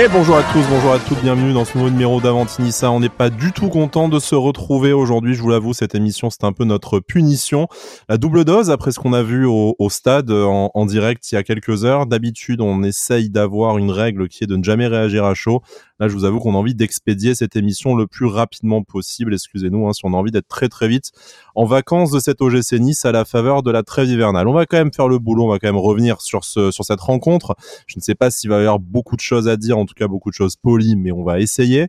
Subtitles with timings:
[0.00, 2.88] Et bonjour à tous, bonjour à toutes, bienvenue dans ce nouveau numéro d'Avantinissa.
[2.92, 6.30] On n'est pas du tout content de se retrouver aujourd'hui, je vous l'avoue, cette émission
[6.30, 7.66] c'est un peu notre punition.
[8.08, 11.38] La double dose après ce qu'on a vu au, stade en, en, direct il y
[11.38, 12.06] a quelques heures.
[12.06, 15.62] D'habitude on essaye d'avoir une règle qui est de ne jamais réagir à chaud.
[16.00, 19.34] Là, je vous avoue qu'on a envie d'expédier cette émission le plus rapidement possible.
[19.34, 21.10] Excusez-nous hein, si on a envie d'être très très vite
[21.54, 24.46] en vacances de cette OGC Nice à la faveur de la trêve hivernale.
[24.46, 26.84] On va quand même faire le boulot, on va quand même revenir sur ce sur
[26.84, 27.56] cette rencontre.
[27.86, 29.94] Je ne sais pas s'il va y avoir beaucoup de choses à dire, en tout
[29.94, 31.88] cas beaucoup de choses polies, mais on va essayer.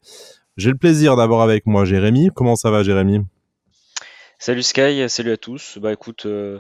[0.58, 2.30] J'ai le plaisir d'avoir avec moi Jérémy.
[2.34, 3.22] Comment ça va Jérémy?
[4.40, 5.78] Salut Sky, salut à tous.
[5.82, 6.60] Bah écoute, euh,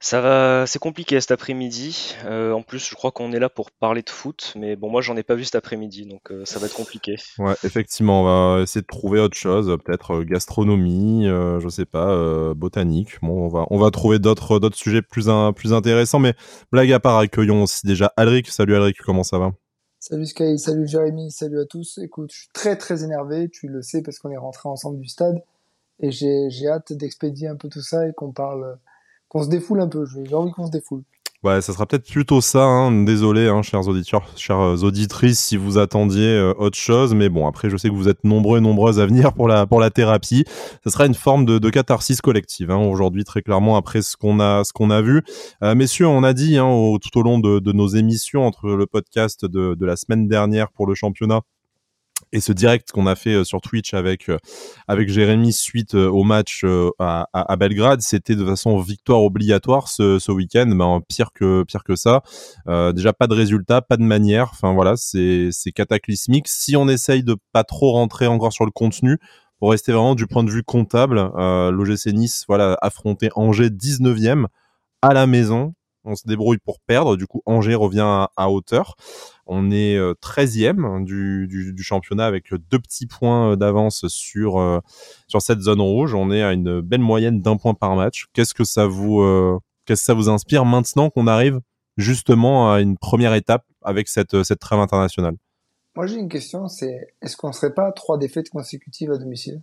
[0.00, 2.14] ça va, c'est compliqué cet après-midi.
[2.24, 5.00] Euh, en plus, je crois qu'on est là pour parler de foot, mais bon, moi,
[5.00, 7.16] j'en ai pas vu cet après-midi, donc euh, ça va être compliqué.
[7.38, 8.24] Ouais, effectivement, on
[8.56, 13.20] va essayer de trouver autre chose, peut-être euh, gastronomie, je sais pas, botanique.
[13.22, 16.34] Bon, on va, on va trouver d'autres, d'autres sujets plus, plus intéressants, mais
[16.70, 18.48] blague à part, accueillons aussi déjà Alric.
[18.48, 19.52] Salut Alric, comment ça va?
[19.98, 21.98] Salut Sky, salut Jérémy, salut à tous.
[21.98, 25.08] Écoute, je suis très très énervé, tu le sais parce qu'on est rentré ensemble du
[25.08, 25.42] stade,
[25.98, 28.78] et j'ai, j'ai hâte d'expédier un peu tout ça et qu'on parle
[29.28, 30.04] qu'on se défoule un peu.
[30.06, 31.02] J'ai envie qu'on se défoule.
[31.44, 32.64] Ouais, ça sera peut-être plutôt ça.
[32.64, 33.04] Hein.
[33.04, 37.14] Désolé, hein, chers auditeurs, chères auditrices, si vous attendiez euh, autre chose.
[37.14, 39.64] Mais bon, après, je sais que vous êtes nombreux et nombreuses à venir pour la
[39.64, 40.44] pour la thérapie.
[40.82, 44.64] Ce sera une forme de, catharsis collective hein, aujourd'hui, très clairement après ce qu'on a
[44.64, 45.22] ce qu'on a vu.
[45.62, 49.46] Euh, messieurs, on a dit hein, tout au long de, nos émissions entre le podcast
[49.46, 51.42] de la semaine dernière pour le championnat
[52.32, 54.38] et ce direct qu'on a fait euh, sur Twitch avec euh,
[54.86, 56.64] avec Jérémy suite euh, au match
[56.98, 60.66] à, à, Belgrade, c'était de façon victoire obligatoire ce, ce week-end.
[60.66, 62.22] Ben pire que pire que ça.
[62.68, 64.50] Euh, déjà pas de résultat, pas de manière.
[64.52, 66.48] Enfin voilà, c'est cataclysmique.
[66.48, 69.18] Si on essaye de pas trop rentrer encore sur le contenu,
[69.58, 74.46] pour rester vraiment du point de vue comptable, euh, l'OGC Nice voilà affronté Angers 19e
[75.02, 77.16] à la maison on se débrouille pour perdre.
[77.16, 78.96] Du coup, Angers revient à, hauteur.
[79.46, 84.80] On est 13e euh, du, championnat avec deux petits points euh, d'avance sur, euh,
[85.26, 86.14] sur cette zone rouge.
[86.14, 88.26] On est à une belle moyenne d'un point par match.
[88.32, 89.22] Qu'est-ce que ça vous,
[89.86, 91.60] qu'est-ce que ça vous inspire maintenant qu'on arrive
[91.96, 95.36] justement à une première étape avec cette, cette trêve internationale?
[95.96, 99.62] Moi, j'ai une question, c'est est-ce qu'on ne serait pas trois défaites consécutives à domicile?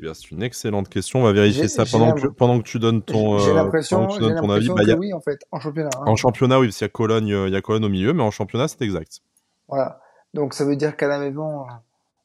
[0.00, 1.20] Eh c'est une excellente question.
[1.20, 4.50] On va vérifier ça pendant que, pendant que tu donnes ton, j'ai euh, l'impression, ton
[4.50, 4.68] avis.
[4.68, 5.90] Bah, oui, en fait, en championnat.
[5.96, 6.04] Hein.
[6.06, 8.12] En championnat, oui, parce qu'il y a Cologne, euh, il y a Cologne au milieu,
[8.12, 9.20] mais en championnat, c'est exact.
[9.66, 10.00] Voilà.
[10.34, 11.66] Donc, ça veut dire qu'à la maison,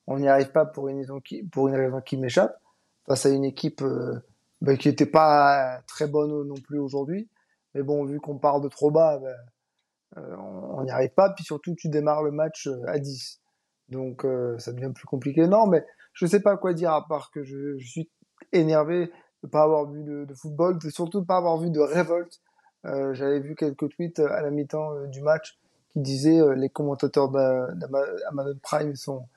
[0.06, 2.60] on n'y arrive pas pour une raison qui, pour une raison qui m'échappe,
[3.08, 4.20] face à une équipe euh,
[4.62, 7.28] bah, qui n'était pas très bonne non plus aujourd'hui.
[7.74, 11.32] Mais bon, vu qu'on part de trop bas, bah, on n'y arrive pas.
[11.32, 13.42] Puis surtout, tu démarres le match à 10.
[13.90, 14.28] Donc,
[14.60, 15.48] ça devient plus compliqué.
[15.48, 18.10] Non, mais je sais pas quoi dire à part que je, je suis
[18.52, 19.12] énervé
[19.44, 22.40] de pas avoir vu de, de, football, de surtout de pas avoir vu de révolte.
[22.86, 25.58] Euh, J'avais vu quelques tweets à la mi-temps euh, du match
[25.92, 29.28] qui disaient euh, les commentateurs d'Amazon Prime sont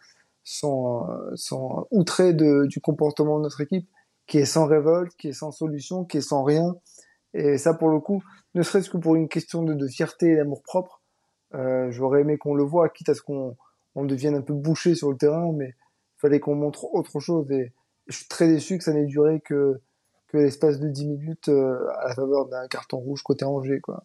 [0.42, 3.88] sont euh, sont outrés de, du comportement de notre équipe,
[4.26, 6.76] qui est sans révolte, qui est sans solution, qui est sans rien.
[7.34, 8.22] Et ça, pour le coup,
[8.54, 11.03] ne serait-ce que pour une question de, de fierté et d'amour propre,
[11.54, 13.56] euh, j'aurais aimé qu'on le voit, quitte à ce qu'on
[13.94, 15.75] on devienne un peu bouché sur le terrain, mais
[16.16, 17.50] fallait qu'on montre autre chose.
[17.50, 17.72] Et
[18.06, 19.81] je suis très déçu que ça n'ait duré que,
[20.32, 23.81] l'espace de 10 minutes euh, à la faveur d'un carton rouge côté Angers.
[23.81, 24.04] Quoi.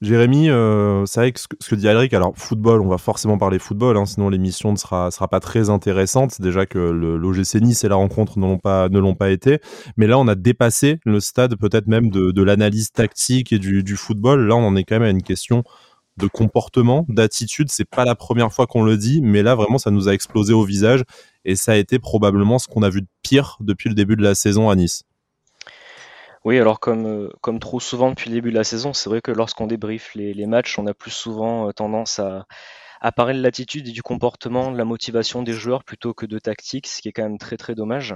[0.00, 3.58] Jérémy, euh, c'est vrai que ce, que dit Alric, alors football, on va forcément parler
[3.58, 6.40] football, hein, sinon l'émission ne sera, pas très intéressante.
[6.40, 9.60] Déjà que l'OGC Nice et la rencontre ne l'ont pas, été.
[9.96, 14.46] Mais là, on a dépassé le stade peut-être même de, l'analyse tactique et du, football.
[14.46, 15.64] Là, on en est quand même à une question
[16.18, 17.70] de comportement, d'attitude.
[17.70, 20.52] C'est pas la première fois qu'on le dit, mais là, vraiment, ça nous a explosé
[20.52, 21.04] au visage
[21.44, 24.22] et ça a été probablement ce qu'on a vu de pire depuis le début de
[24.22, 25.04] la saison à Nice.
[26.44, 29.20] Oui, alors comme, euh, comme trop souvent depuis le début de la saison, c'est vrai
[29.20, 32.46] que lorsqu'on débriefe les, matchs, on a plus souvent euh, tendance à,
[33.00, 36.38] à parler de l'attitude et du comportement, de la motivation des joueurs plutôt que de
[36.38, 38.14] tactique, ce qui est quand même très très dommage.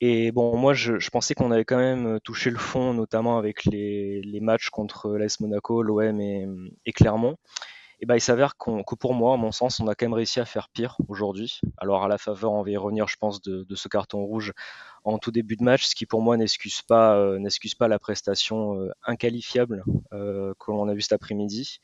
[0.00, 4.38] Et bon, moi, je, pensais qu'on avait quand même touché le fond, notamment avec les,
[4.42, 7.36] matchs contre l'AS Monaco, l'OM et, Clermont
[8.00, 10.38] et ben il s'avère que pour moi, à mon sens, on a quand même réussi
[10.38, 11.60] à faire pire aujourd'hui.
[11.78, 14.52] Alors à la faveur, on va y revenir, je pense, de, ce carton rouge
[15.04, 17.38] en tout début de match, ce qui pour moi n'excuse pas, euh,
[17.78, 21.80] pas la prestation euh, inqualifiable euh, que l'on a vu cet après-midi.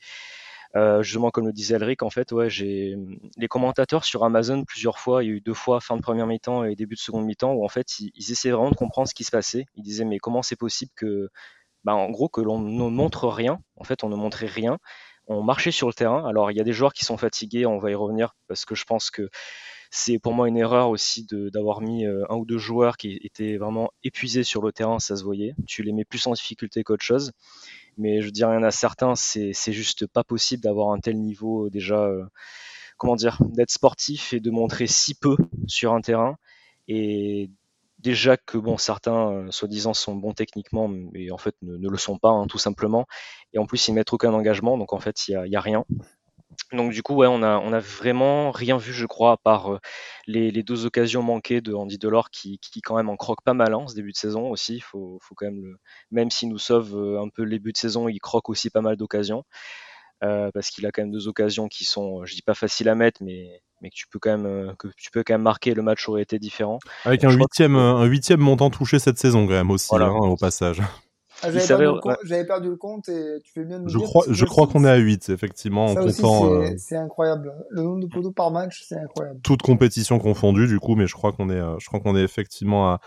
[1.01, 2.95] Justement, comme le disait Elric, en fait, ouais, j'ai
[3.37, 6.27] les commentateurs sur Amazon plusieurs fois, il y a eu deux fois fin de première
[6.27, 9.07] mi-temps et début de seconde mi-temps où en fait ils, ils essaient vraiment de comprendre
[9.07, 9.65] ce qui se passait.
[9.75, 11.29] Ils disaient mais comment c'est possible que,
[11.83, 13.59] bah, en gros, que l'on ne montre rien.
[13.75, 14.77] En fait, on ne montrait rien
[15.27, 16.27] on marchait sur le terrain.
[16.27, 18.75] Alors il y a des joueurs qui sont fatigués, on va y revenir parce que
[18.75, 19.29] je pense que
[19.91, 23.57] c'est pour moi une erreur aussi d'avoir mis euh, un ou deux joueurs qui étaient
[23.57, 25.53] vraiment épuisés sur le terrain, ça se voyait.
[25.67, 27.31] Tu les mets plus en difficulté qu'autre chose.
[27.97, 32.09] Mais je dis rien à certains, c'est juste pas possible d'avoir un tel niveau déjà,
[32.97, 35.35] comment dire, d'être sportif et de montrer si peu
[35.67, 36.37] sur un terrain.
[36.87, 37.49] Et
[37.99, 42.29] déjà que bon certains soi-disant sont bons techniquement mais en fait ne, le sont pas
[42.29, 43.05] hein, tout simplement
[43.53, 45.61] et en plus ils mettent aucun engagement donc en fait il y a, y a,
[45.61, 45.85] rien
[46.71, 49.73] donc du coup, ouais, on a, on a vraiment rien vu, je crois, à part
[49.73, 49.79] euh,
[50.27, 53.53] les, les, deux occasions manquées de Andy Delors qui, qui quand même en croque pas
[53.53, 54.79] mal hein, ce début de saison aussi.
[54.79, 55.77] Faut, faut quand même le,
[56.11, 58.81] même s'il nous sauve euh, un peu les buts de saison, il croque aussi pas
[58.81, 59.43] mal d'occasions
[60.23, 62.95] euh, parce qu'il a quand même deux occasions qui sont, je dis pas faciles à
[62.95, 65.73] mettre, mais mais que tu peux quand même que tu peux quand même marquer.
[65.73, 66.79] Le match aurait été différent.
[67.03, 70.81] Avec un huitième, un huitième montant touché cette saison quand même aussi hein, au passage.
[71.43, 74.85] Ah, j'avais, perdu, le compte et tu fais bien de Je crois, je crois qu'on
[74.85, 76.51] est à 8, effectivement, en comptant.
[76.51, 77.53] Euh, c'est, incroyable.
[77.69, 79.39] Le nombre de poteaux par match, c'est incroyable.
[79.43, 82.23] Toute compétition confondue, du coup, mais je crois qu'on est, euh, je crois qu'on est
[82.23, 83.01] effectivement à,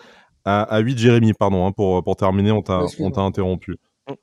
[0.44, 0.98] à, à 8.
[0.98, 3.76] Jérémy, pardon, hein, pour, pour terminer, on t'a, on t'a interrompu.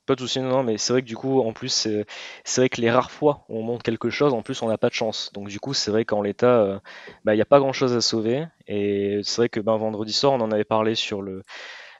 [0.06, 2.06] Pas de souci, non, non, mais c'est vrai que du coup, en plus, c'est,
[2.42, 4.78] c'est vrai que les rares fois où on monte quelque chose, en plus, on n'a
[4.78, 5.30] pas de chance.
[5.34, 6.78] Donc, du coup, c'est vrai qu'en l'état, euh,
[7.24, 8.46] bah, il n'y a pas grand chose à sauver.
[8.66, 11.42] Et c'est vrai que ben, vendredi soir, on en avait parlé sur le,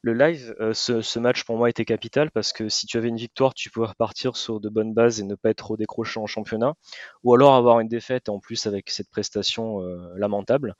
[0.04, 3.16] le live, euh, ce, match pour moi était capital parce que si tu avais une
[3.16, 6.26] victoire, tu pouvais repartir sur de bonnes bases et ne pas être trop décroché en
[6.26, 6.74] championnat,
[7.22, 10.76] ou alors avoir une défaite en plus avec cette prestation euh, lamentable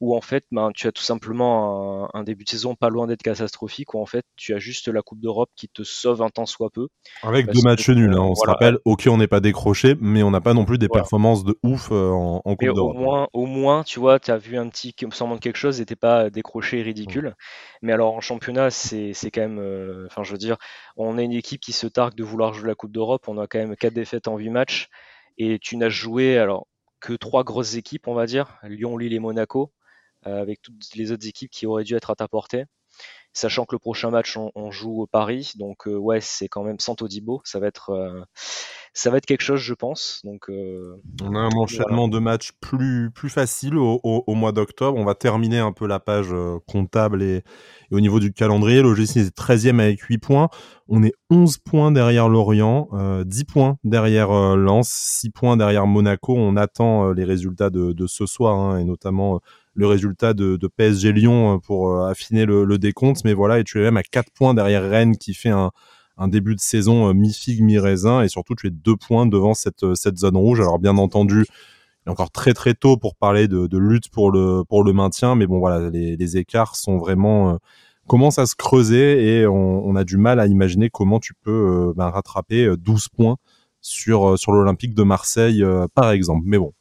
[0.00, 3.22] où en fait ben, tu as tout simplement un, début de saison pas loin d'être
[3.22, 6.46] catastrophique, où en fait tu as juste la Coupe d'Europe qui te sauve un temps
[6.46, 6.88] soit peu.
[7.22, 10.30] Avec deux matchs nuls, hein, on se rappelle, ok on n'est pas décroché, mais on
[10.30, 12.96] n'a pas non plus des performances de ouf euh, en, Coupe d'Europe.
[12.96, 15.80] Au moins, au moins, tu vois, tu as vu un petit semble de quelque chose
[15.80, 17.34] et t'es pas décroché ridicule.
[17.82, 20.56] Mais alors en championnat, c'est quand même, euh, enfin je veux dire,
[20.96, 23.46] on est une équipe qui se targue de vouloir jouer la Coupe d'Europe, on a
[23.46, 24.88] quand même quatre défaites en 8 matchs,
[25.38, 26.66] et tu n'as joué alors
[27.00, 29.72] que trois grosses équipes, on va dire, Lyon, Lille et Monaco.
[30.26, 32.64] Euh, avec toutes les autres équipes qui auraient dû être à ta portée.
[33.32, 36.80] Sachant que le prochain match, on, joue au Paris, donc euh, ouais, c'est quand même
[36.80, 38.20] sans Todibo, ça va être euh,
[38.92, 40.20] ça va être quelque chose, je pense.
[40.24, 44.98] Donc, on a un enchaînement de matchs plus, plus facile au, au, mois d'octobre.
[44.98, 46.34] On va terminer un peu la page
[46.66, 47.44] comptable et,
[47.92, 48.82] au niveau du calendrier.
[48.82, 50.48] L'OGC est 13e avec 8 points.
[50.88, 52.88] On est 11 points derrière Lorient,
[53.24, 56.34] 10 points derrière Lens, 6 points derrière Monaco.
[56.36, 59.40] On attend les résultats de, de ce soir hein, et notamment
[59.74, 63.24] le résultat de, PSG Lyon euh, pour euh, affiner le, décompte.
[63.24, 65.70] Mais voilà, et tu es même à 4 points derrière Rennes qui fait un,
[66.28, 68.22] début de saison euh, mi-figue, mi-raisin.
[68.22, 69.84] Et surtout, tu es 2 points devant cette,
[70.16, 70.60] zone rouge.
[70.60, 74.62] Alors bien entendu, il est encore très très tôt pour parler de, lutte pour le,
[74.68, 75.34] pour le maintien.
[75.34, 77.58] Mais bon, voilà, les, écarts sont vraiment...
[78.06, 82.08] commencent à se creuser et on, a du mal à imaginer comment tu peux ben,
[82.10, 83.36] rattraper 12 points
[83.80, 85.64] sur, sur l'Olympique de Marseille,
[85.94, 86.42] par exemple.
[86.44, 86.72] Mais bon,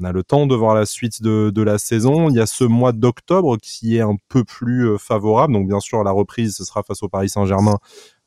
[0.00, 2.28] on a le temps de voir la suite de, la saison.
[2.28, 5.52] Il y a ce mois d'octobre qui est un peu plus euh, favorable.
[5.52, 7.78] Donc bien sûr, la reprise, ce sera face au Paris Saint-Germain.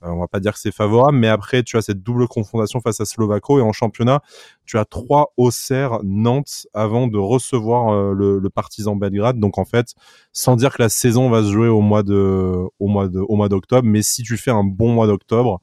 [0.03, 2.79] Euh, on va pas dire que c'est favorable, mais après, tu as cette double confrontation
[2.79, 3.59] face à Slovako.
[3.59, 4.21] Et en championnat,
[4.65, 9.39] tu as trois Auxerre, Nantes, avant de recevoir euh, le, le Partizan Belgrade.
[9.39, 9.93] Donc en fait,
[10.31, 14.51] sans dire que la saison va se jouer au mois d'octobre, mais si tu fais
[14.51, 15.61] un bon mois d'octobre,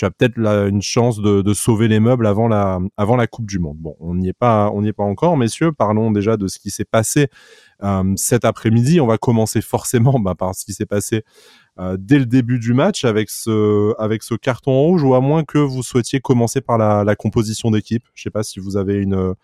[0.00, 3.76] tu as peut-être une chance de, sauver les meubles avant la, Coupe du Monde.
[3.76, 5.72] Bon, on n'y est pas, encore, messieurs.
[5.72, 7.28] Parlons déjà de ce qui s'est passé
[7.82, 9.02] euh, cet après-midi.
[9.02, 11.22] On va commencer forcément bah, par ce qui s'est passé
[11.78, 15.82] euh, dès le début du match avec ce, carton rouge, ou à moins que vous
[15.82, 18.04] souhaitiez commencer par la, composition d'équipe.
[18.14, 19.34] Je ne sais pas si vous avez une,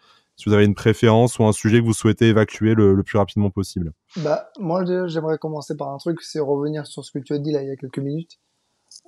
[0.75, 3.93] préférence ou un sujet que vous souhaitez évacuer le, plus rapidement possible.
[4.25, 7.51] Bah, moi, j'aimerais commencer par un truc, c'est revenir sur ce que tu as dit
[7.51, 8.39] il y a quelques minutes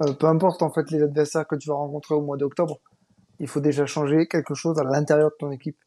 [0.02, 2.80] euh, peu importe en fait les adversaires que tu vas rencontrer au mois d'octobre,
[3.40, 5.78] il faut déjà changer quelque chose à l'intérieur de ton équipe,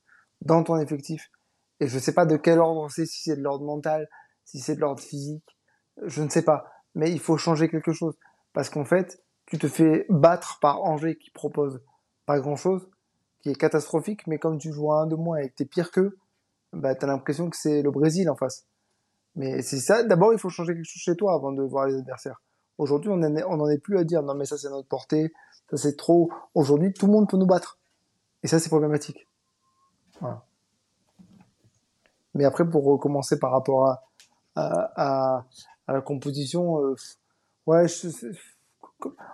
[0.42, 1.30] dans ton effectif.
[1.80, 4.08] Et je ne sais pas de quel ordre c'est, si c'est de l'ordre mental,
[4.46, 5.58] si c'est de l'ordre physique,
[6.04, 6.66] je ne sais pas.
[6.96, 8.18] Mais il faut changer quelque chose.
[8.54, 11.82] Parce qu'en fait, tu te fais battre par Angers qui propose
[12.26, 12.90] pas grand chose,
[13.42, 15.92] qui est catastrophique, mais comme tu joues à un de moins et que t'es pire
[15.92, 16.18] qu'eux,
[16.74, 18.66] bah, t'as l'impression que c'est le Brésil en face.
[19.36, 21.96] Mais c'est ça, d'abord il faut changer quelque chose chez toi avant de voir les
[21.96, 22.42] adversaires.
[22.78, 25.32] Aujourd'hui, on n'en est plus à dire non mais ça c'est notre portée,
[25.70, 26.32] ça c'est trop.
[26.56, 27.78] Aujourd'hui, tout le monde peut nous battre.
[28.44, 29.28] Et ça c'est problématique.
[30.20, 30.44] Voilà.
[32.34, 34.04] Mais après, pour recommencer par rapport à,
[34.56, 35.46] à,
[35.88, 36.96] à, la composition, euh,
[37.68, 37.86] ouais,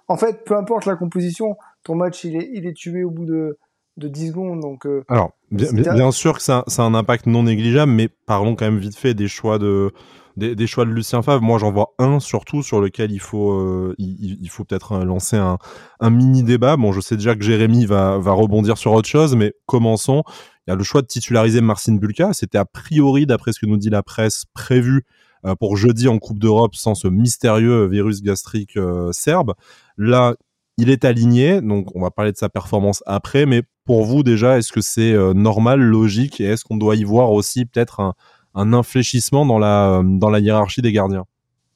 [0.08, 3.26] en fait, peu importe la composition, ton match il est, il est tué au bout
[3.26, 3.58] de,
[3.98, 4.62] de 10 secondes.
[4.62, 8.08] Donc, euh, Alors, bien, bien, sûr que ça, ça a un impact non négligeable, mais
[8.08, 9.94] parlons quand même vite fait des choix de,
[10.38, 11.42] des, choix de Lucien Favre.
[11.42, 15.36] Moi, j'en vois un surtout sur lequel il faut, euh, il, faut peut-être euh, lancer
[15.36, 16.78] un, mini débat.
[16.78, 20.24] Bon, je sais déjà que Jérémy va, va rebondir sur autre chose, mais commençons.
[20.68, 22.34] Il y a le choix de titulariser Marcin Bulka.
[22.34, 25.06] C'était a priori, d'après ce que nous dit la presse, prévu
[25.46, 28.78] euh, pour jeudi en Coupe d'Europe sans ce mystérieux virus gastrique
[29.12, 29.56] serbe.
[29.98, 30.36] Là,
[30.78, 34.60] il est aligné, donc on va parler de sa performance après, mais pour vous déjà,
[34.60, 38.14] est-ce que c'est normal, logique, et est-ce qu'on doit y voir aussi peut-être un,
[38.58, 41.26] un infléchissement dans la, dans la hiérarchie des gardiens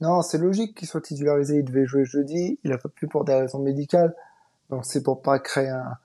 [0.01, 3.23] Non, c'est logique qu'il soit titularisé, il devait jouer jeudi, il a pas pu pour
[3.23, 4.15] des raisons médicales,
[4.69, 5.97] donc c'est pour pas créer un,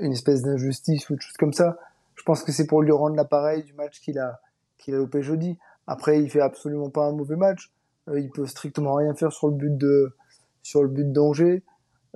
[0.00, 1.78] une espèce d'injustice ou de choses comme ça.
[2.16, 4.40] Je pense que c'est pour lui rendre l'appareil du match qu'il a,
[4.76, 5.56] qu'il a loupé jeudi.
[5.86, 7.70] Après, il fait absolument pas un mauvais match.
[8.08, 10.14] Euh, il peut strictement rien faire sur le but de,
[10.62, 11.62] sur le but d'Angers.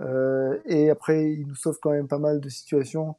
[0.00, 3.14] Euh, et après, il nous sauve quand même pas mal de situations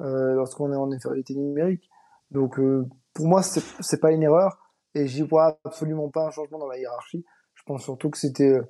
[0.00, 1.90] euh, lorsqu'on est en infériorité numérique.
[2.30, 4.58] Donc, euh, pour moi, c'est, pas une erreur.
[4.94, 7.24] Et j'y vois absolument pas un changement dans la hiérarchie.
[7.54, 8.62] Je pense surtout que c'était euh,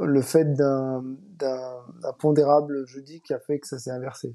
[0.00, 1.16] le fait d'un,
[2.18, 4.34] pondérable jeudi qui a fait que ça s'est inversé.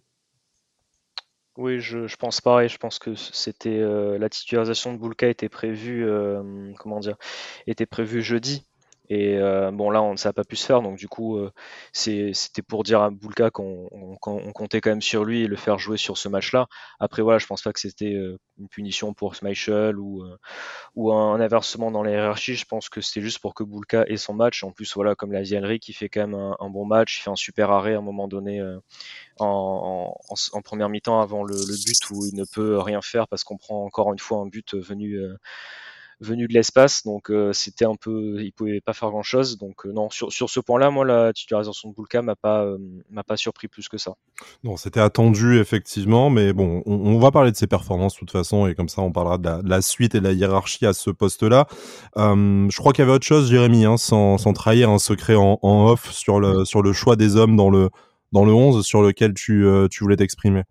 [1.58, 2.68] Oui, je, je pense pareil.
[2.68, 7.18] Je pense que c'était euh, la titularisation de Boulka était prévue, euh, comment dire,
[7.65, 8.68] était prévue jeudi.
[9.09, 11.51] Et euh, bon, là, on, ça n'a pas pu se faire, donc du coup, euh,
[11.93, 15.55] c'était pour dire à Boulka qu'on on, on comptait quand même sur lui et le
[15.55, 16.67] faire jouer sur ce match-là.
[17.00, 20.24] Après, voilà, je pense pas que c'était euh, une punition pour Schmeichel ou,
[21.12, 22.55] un, inversement dans la hiérarchie.
[22.55, 24.63] Je pense que c'était juste pour que Boulka ait son match.
[24.63, 27.29] En plus, voilà, comme l'a Henry, qui fait quand même un, bon match, il fait
[27.29, 28.62] un super arrêt à un moment donné
[29.39, 30.15] en,
[30.63, 34.12] première mi-temps avant le, but où il ne peut rien faire parce qu'on prend encore
[34.13, 35.19] une fois un but venu
[36.19, 39.57] venu de l'espace, donc euh, c'était un peu, il pouvait pas faire grand chose.
[39.57, 42.77] Donc euh, non, sur, sur ce point-là, moi la titularisation de Boulka m'a pas euh,
[43.10, 44.15] m'a pas surpris plus que ça.
[44.63, 48.31] Non, c'était attendu effectivement, mais bon, on, on, va parler de ses performances de toute
[48.31, 50.86] façon et comme ça on parlera de la, de la suite et de la hiérarchie
[50.86, 51.67] à ce poste-là.
[52.15, 55.60] je crois qu'il y avait autre chose, Jérémy, hein, sans, sans trahir un secret en,
[55.62, 57.89] en, off sur le sur le choix des hommes dans le
[58.31, 60.63] dans le 11 sur lequel tu tu voulais t'exprimer?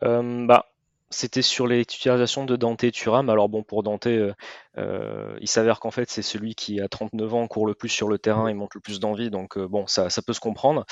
[0.00, 0.66] bah
[1.10, 3.30] c'était sur les titularisations de Dante et Thuram.
[3.30, 4.34] Alors bon, pour Dante, euh,
[4.76, 8.08] euh, il s'avère qu'en fait c'est celui qui à 39 ans court le plus sur
[8.08, 10.84] le terrain et montre le plus d'envie, donc euh, bon, ça, peut se comprendre.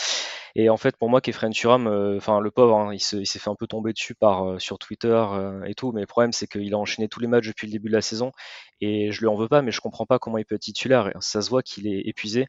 [0.55, 3.55] Et en fait, pour moi, Kefren Thuram, enfin le pauvre, hein, il s'est fait un
[3.55, 4.17] peu tomber dessus
[4.59, 5.25] sur Twitter
[5.67, 7.89] et tout, mais le problème c'est qu'il a enchaîné tous les matchs depuis le début
[7.89, 8.33] de la saison
[8.81, 11.13] et je lui en veux pas, mais je comprends pas comment il peut être titulaire.
[11.21, 12.47] Ça se voit qu'il est épuisé.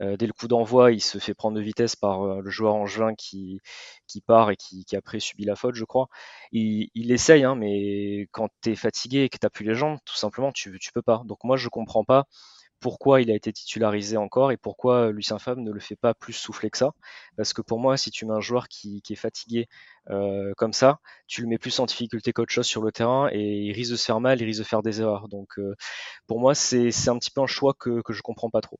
[0.00, 2.74] Euh, dès le coup d'envoi, il se fait prendre de vitesse par euh, le joueur
[2.74, 3.60] angevin qui,
[4.06, 6.08] qui part et qui, qui après subit la faute, je crois.
[6.52, 9.98] Il, il essaye, hein, mais quand tu es fatigué et que tu plus les jambes,
[10.04, 11.22] tout simplement, tu, tu peux pas.
[11.26, 12.26] Donc moi, je comprends pas
[12.80, 16.34] pourquoi il a été titularisé encore et pourquoi Lucien Favre ne le fait pas plus
[16.34, 16.92] souffler que ça.
[17.36, 19.68] Parce que pour moi, si tu mets un joueur qui, est fatigué
[20.10, 23.40] euh, comme ça, tu le mets plus en difficulté qu'autre chose sur le terrain et
[23.40, 25.28] il risque de se faire mal, il risque de faire des erreurs.
[25.28, 25.58] Donc
[26.26, 28.78] pour moi, c'est un petit peu un choix que, que je comprends pas trop.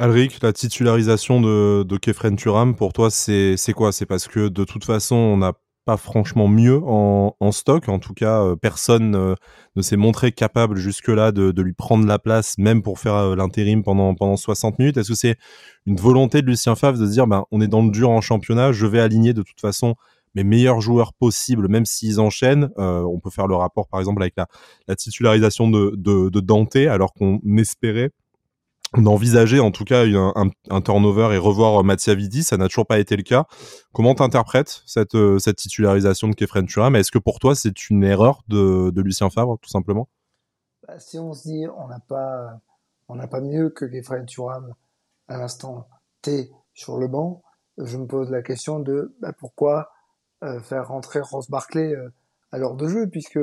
[0.00, 3.90] Alric, la titularisation de, Kefren Turam, pour toi, c'est quoi?
[3.90, 5.54] C'est parce que de toute façon, on n'a
[5.86, 7.88] pas franchement mieux en, en, stock.
[7.88, 9.34] En tout cas, euh, personne euh,
[9.74, 13.34] ne s'est montré capable jusque-là de, de, lui prendre la place, même pour faire euh,
[13.34, 14.98] l'intérim pendant, pendant 60 minutes.
[14.98, 15.36] Est-ce que c'est
[15.84, 18.70] une volonté de Lucien Favre de dire, ben, on est dans le dur en championnat,
[18.70, 19.96] je vais aligner de toute façon
[20.36, 22.68] mes meilleurs joueurs possibles, même s'ils enchaînent?
[22.76, 24.46] On peut faire le rapport, par exemple, avec la,
[24.86, 28.12] la titularisation de, de, de Dante, alors qu'on espérait
[28.96, 32.98] d'envisager en tout cas un, un, un, turnover et revoir Vidi, ça n'a toujours pas
[32.98, 33.44] été le cas.
[33.92, 38.04] Comment t'interprètes cette, euh, cette titularisation de Kefren Turam Est-ce que pour toi c'est une
[38.04, 40.08] erreur de, de Lucien Favre tout simplement?
[40.86, 42.60] Bah, Si on se dit on n'a pas
[43.08, 44.74] on n'a pas mieux que Kefren Turam
[45.28, 45.86] à l'instant
[46.22, 47.42] T sur le banc,
[47.76, 49.92] je me pose la question de bah, pourquoi
[50.42, 52.08] euh, faire rentrer Ross Barclay euh,
[52.52, 53.40] à l'heure de jeu puisque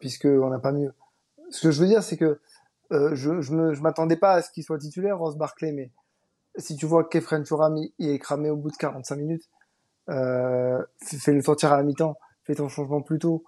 [0.00, 0.94] puisque on n'a pas mieux.
[1.50, 2.40] Ce que je veux dire c'est que
[2.92, 5.90] euh, je je, je m'attendais pas à ce qu'il soit titulaire, Ross Barclay, mais
[6.58, 9.48] si tu vois que Kefren Turam il est cramé au bout de 45 minutes,
[10.08, 13.44] euh, fais le sortir à la mi-temps, fais ton changement plus tôt.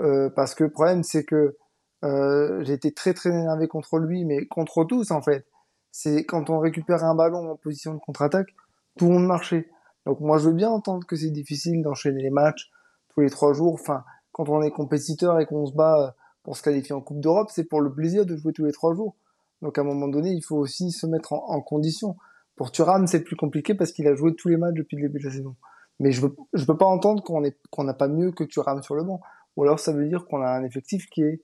[0.00, 1.56] Euh, parce que le problème, c'est que
[2.04, 5.46] euh, j'ai été très très énervé contre lui, mais contre tous en fait.
[5.92, 8.54] C'est quand on récupère un ballon en position de contre-attaque,
[8.96, 9.68] tout le monde marchait.
[10.06, 12.70] Donc moi je veux bien entendre que c'est difficile d'enchaîner les matchs
[13.10, 13.74] tous les trois jours.
[13.74, 17.50] Enfin, quand on est compétiteur et qu'on se bat pour se qualifier en Coupe d'Europe,
[17.52, 19.16] c'est pour le plaisir de jouer tous les trois jours.
[19.62, 22.16] Donc à un moment donné, il faut aussi se mettre en, condition.
[22.56, 25.20] Pour Thuram, c'est plus compliqué parce qu'il a joué tous les matchs depuis le début
[25.20, 25.56] de la saison.
[25.98, 29.20] Mais je je peux pas entendre qu'on n'a pas mieux que Thuram sur le banc.
[29.56, 31.42] Ou alors ça veut dire qu'on a un effectif qui est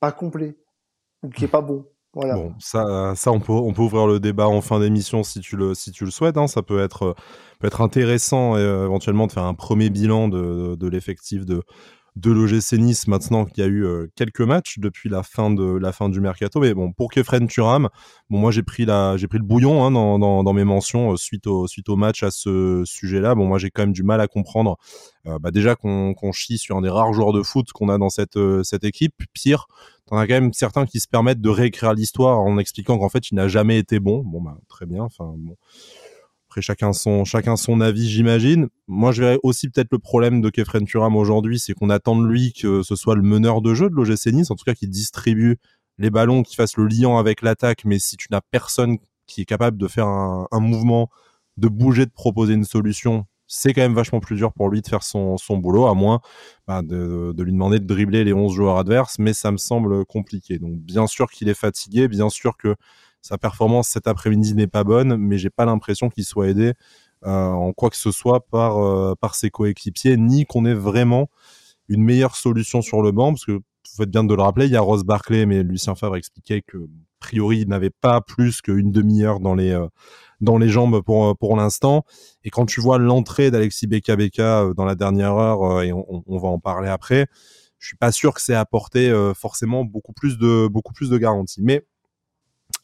[0.00, 0.56] pas complet
[1.22, 1.84] ou qui est pas bon.
[2.14, 5.56] Bon, ça, ça on peut, on peut ouvrir le débat en fin d'émission si tu
[5.56, 6.36] le, si tu le souhaites.
[6.36, 6.48] Hein.
[6.48, 7.14] Ça peut être,
[7.60, 11.62] peut être intéressant euh, éventuellement de faire un premier bilan de l'effectif de,
[12.18, 15.78] de l'OGC Nice maintenant qu'il y a eu euh, quelques matchs depuis la fin de
[15.78, 16.58] la fin du mercato.
[16.60, 17.88] Mais bon, pour Kefren Turam,
[18.28, 21.12] bon moi j'ai pris la j'ai pris le bouillon hein, dans, dans, dans, mes mentions
[21.12, 23.36] euh, suite au suite au match à ce sujet-là.
[23.36, 24.78] Bon moi j'ai quand même du mal à comprendre
[25.26, 28.10] euh, bah, déjà qu'on chie sur un des rares joueurs de foot qu'on a dans
[28.10, 29.14] cette cette équipe.
[29.32, 29.68] Pire,
[30.06, 33.30] t'en as quand même certains qui se permettent de réécrire l'histoire en expliquant qu'en fait
[33.30, 34.24] il n'a jamais été bon.
[34.24, 35.04] Bon bah très bien.
[35.04, 35.34] Enfin
[36.60, 38.68] chacun son chacun son avis, j'imagine.
[38.86, 42.26] Moi, je verrais aussi peut-être le problème de Kefren Turam aujourd'hui, c'est qu'on attend de
[42.26, 44.88] lui que ce soit le meneur de jeu de l'OGC Nice, en tout cas qui
[44.88, 45.56] distribue
[45.98, 47.84] les ballons, qui fasse le liant avec l'attaque.
[47.84, 51.10] Mais si tu n'as personne qui est capable de faire un, un mouvement,
[51.58, 54.86] de bouger, de proposer une solution, c'est quand même vachement plus dur pour lui de
[54.86, 56.20] faire son, son boulot, à moins
[56.66, 60.04] bah, de, de, lui demander de dribbler les 11 joueurs adverses, mais ça me semble
[60.04, 60.58] compliqué.
[60.58, 62.76] Donc bien sûr qu'il est fatigué, bien sûr que
[63.20, 66.74] sa performance cet après-midi n'est pas bonne, mais j'ai pas l'impression qu'il soit aidé
[67.26, 71.28] euh, en quoi que ce soit par, euh, par ses coéquipiers, ni qu'on ait vraiment
[71.88, 73.62] une meilleure solution sur le banc, parce que vous
[73.96, 76.78] faites bien de le rappeler, il y a Ross Barclay, mais Lucien Favre expliquait que
[76.78, 79.88] a priori il n'avait pas plus qu'une demi-heure dans les euh,
[80.40, 82.04] dans les jambes pour pour l'instant.
[82.44, 86.38] Et quand tu vois l'entrée d'Alexis Beka Beka dans la dernière heure, et on, on,
[86.38, 87.26] va en parler après,
[87.78, 91.62] je suis pas sûr que c'est apporté forcément beaucoup plus de beaucoup plus de garanties.
[91.62, 91.84] Mais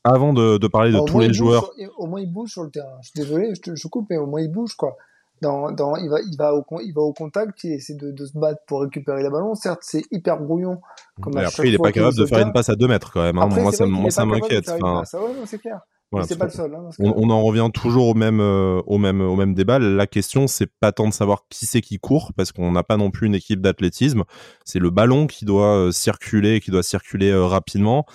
[0.05, 2.71] avant de, de parler de tous les joueurs, sur, au moins il bouge sur le
[2.71, 2.99] terrain.
[3.03, 4.97] Je suis désolé, je, te, je coupe, mais au moins il bouge quoi.
[5.43, 8.25] Dans, dans, il va, il va au, il va au contact, il essaie de, de
[8.25, 9.55] se battre pour récupérer le ballon.
[9.55, 10.81] Certes, c'est hyper brouillon.
[11.21, 13.37] Comme après, il est pas capable de faire une passe à 2 mètres quand même.
[13.39, 13.43] Hein.
[13.43, 14.71] Après, moi, ça, moi, ça m'inquiète.
[14.71, 15.03] Enfin...
[15.13, 15.81] Ah ouais, c'est clair.
[16.15, 16.75] Voilà, c'est pas le seul.
[16.75, 19.79] Hein, on, on, en revient toujours au même, euh, au même, au même débat.
[19.79, 22.97] La question, c'est pas tant de savoir qui c'est qui court, parce qu'on n'a pas
[22.97, 24.23] non plus une équipe d'athlétisme.
[24.65, 28.07] C'est le ballon qui doit euh, circuler, qui doit circuler euh, rapidement.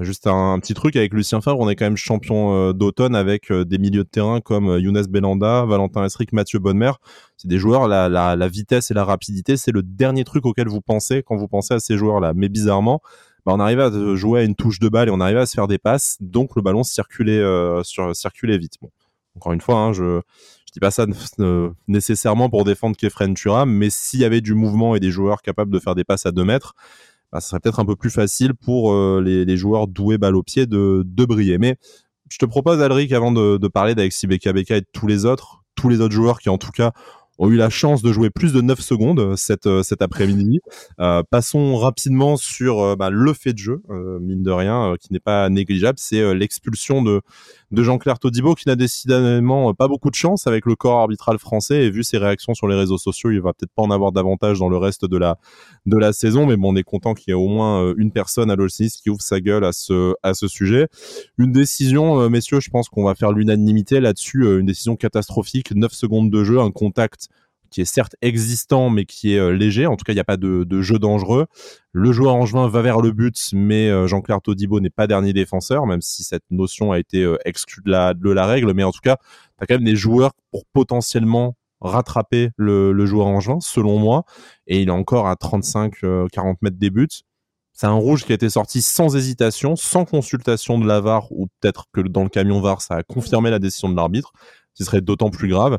[0.00, 3.52] juste un, un, petit truc avec Lucien Favre, on est quand même champion d'automne avec
[3.52, 6.92] des milieux de terrain comme Younes Belanda, Valentin Esric, Mathieu Bonnemer.
[7.36, 10.68] C'est des joueurs, la, la, la vitesse et la rapidité, c'est le dernier truc auquel
[10.68, 12.32] vous pensez quand vous pensez à ces joueurs-là.
[12.34, 13.00] Mais bizarrement,
[13.48, 15.54] bah, on arrivait à jouer à une touche de balle et on arrivait à se
[15.54, 18.74] faire des passes, donc le ballon circulait, euh, circulait vite.
[18.82, 18.90] Bon.
[19.36, 20.20] Encore une fois, hein, je
[20.66, 21.06] je dis pas ça
[21.86, 25.70] nécessairement pour défendre Kefren Turam, mais s'il y avait du mouvement et des joueurs capables
[25.70, 26.74] de faire des passes à 2 mètres,
[27.32, 30.42] bah, ça serait peut-être un peu plus facile pour euh, les, joueurs doués balle au
[30.42, 31.56] pied de, de briller.
[31.56, 31.78] Mais
[32.28, 36.02] je te propose, Alric, avant de, parler d'Alexis BKBK et tous les autres, tous les
[36.02, 36.92] autres joueurs qui en tout cas
[37.38, 40.60] ont eu la chance de jouer plus de 9 secondes euh, cet, euh, cet après-midi.
[41.00, 43.82] Euh, passons rapidement sur bah, le fait de jeu,
[44.20, 47.22] mine de rien, qui n'est pas négligeable, c'est l'expulsion de,
[47.72, 51.90] Jean-Claire Todibo qui n'a décidément pas beaucoup de chance avec le corps arbitral français et
[51.90, 54.68] vu ses réactions sur les réseaux sociaux, il va peut-être pas en avoir davantage dans
[54.68, 57.94] le reste de la saison, mais bon, on est content qu'il y ait au moins
[57.96, 60.88] une personne à l'OLCIS qui ouvre sa gueule à ce à ce sujet.
[61.36, 66.30] Une décision, messieurs, je pense qu'on va faire l'unanimité là-dessus, une décision catastrophique, 9 secondes
[66.30, 67.27] de jeu, un contact
[67.70, 69.86] qui est certes existant mais qui est euh, léger.
[69.86, 71.46] En tout cas, il n'y a pas de, jeu dangereux.
[71.92, 75.86] Le joueur angevin va vers le but, mais euh, Jean-Claire Todibo n'est pas dernier défenseur,
[75.86, 78.72] même si cette notion a été euh, exclue de la, règle.
[78.74, 83.06] Mais en tout cas, tu as quand même des joueurs pour potentiellement rattraper le, le
[83.06, 84.24] joueur angevin, selon moi.
[84.66, 87.08] Et il est encore à 35-40 mètres des buts.
[87.80, 91.46] C'est un rouge qui a été sorti sans hésitation, sans consultation de la VAR, ou
[91.60, 94.32] peut-être que dans le camion VAR, ça a confirmé la décision de l'arbitre,
[94.74, 95.78] ce serait d'autant plus grave.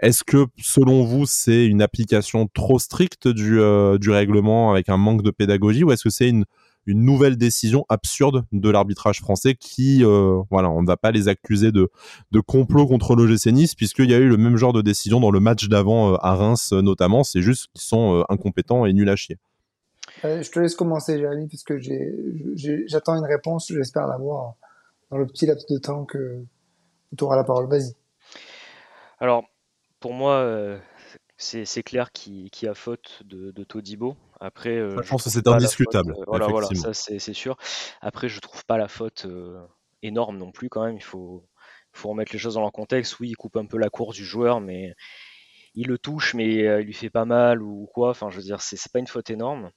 [0.00, 4.96] Est-ce que, selon vous, c'est une application trop stricte du, euh, du règlement avec un
[4.96, 6.44] manque de pédagogie ou est-ce que c'est une,
[6.86, 11.28] une nouvelle décision absurde de l'arbitrage français qui, euh, voilà, on ne va pas les
[11.28, 11.90] accuser de,
[12.30, 15.30] de complot contre l'OGC Nice puisqu'il y a eu le même genre de décision dans
[15.30, 17.24] le match d'avant euh, à Reims notamment.
[17.24, 19.38] C'est juste qu'ils sont euh, incompétents et nuls à chier.
[20.24, 23.72] Euh, je te laisse commencer, Jérémy, puisque j'attends une réponse.
[23.72, 24.54] J'espère l'avoir
[25.10, 26.42] dans le petit laps de temps que
[27.16, 27.68] tu auras la parole.
[27.68, 27.94] Vas-y.
[29.20, 29.44] Alors,
[30.04, 30.78] pour moi, euh,
[31.38, 34.18] c'est clair qui qu a faute de, de Todibo.
[34.38, 36.12] Après, euh, je pense que c'est indiscutable.
[36.12, 37.56] Faute, euh, voilà, voilà, ça c'est sûr.
[38.02, 39.26] Après, je trouve pas la faute
[40.02, 40.96] énorme non plus quand même.
[40.96, 41.48] Il faut,
[41.92, 43.18] faut remettre les choses dans leur contexte.
[43.18, 44.92] Oui, il coupe un peu la course du joueur, mais
[45.74, 48.10] il le touche, mais il lui fait pas mal ou quoi.
[48.10, 49.70] Enfin, je veux dire, c'est pas une faute énorme.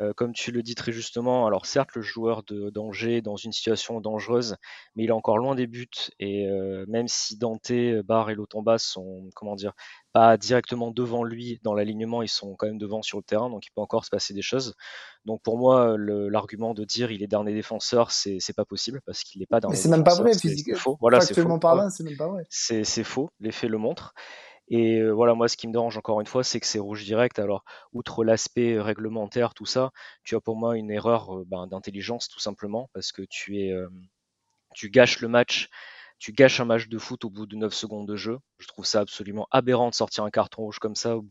[0.00, 3.52] Euh, comme tu le dis très justement, alors certes le joueur de d'Angers dans une
[3.52, 4.56] situation dangereuse,
[4.96, 5.86] mais il est encore loin des buts
[6.18, 7.70] et euh, même si Dante,
[8.04, 9.72] Barre et Lotamba sont comment dire
[10.12, 13.66] pas directement devant lui dans l'alignement, ils sont quand même devant sur le terrain, donc
[13.66, 14.74] il peut encore se passer des choses.
[15.24, 19.40] Donc pour moi, l'argument de dire il est dernier défenseur, c'est pas possible parce qu'il
[19.40, 19.76] n'est pas dernier.
[19.76, 20.96] Mais c'est même pas vrai, physiquement.
[21.00, 21.48] Voilà, c'est faux.
[22.48, 23.30] c'est faux.
[23.38, 24.12] Les faits le montrent.
[24.68, 27.04] Et euh, voilà, moi, ce qui me dérange encore une fois, c'est que c'est rouge
[27.04, 27.38] direct.
[27.38, 29.90] Alors, outre l'aspect réglementaire, tout ça,
[30.24, 33.72] tu as pour moi une erreur euh, ben, d'intelligence, tout simplement, parce que tu es,
[33.72, 33.88] euh,
[34.74, 35.68] tu gâches le match,
[36.18, 38.38] tu gâches un match de foot au bout de 9 secondes de jeu.
[38.58, 41.24] Je trouve ça absolument aberrant de sortir un carton rouge comme ça en,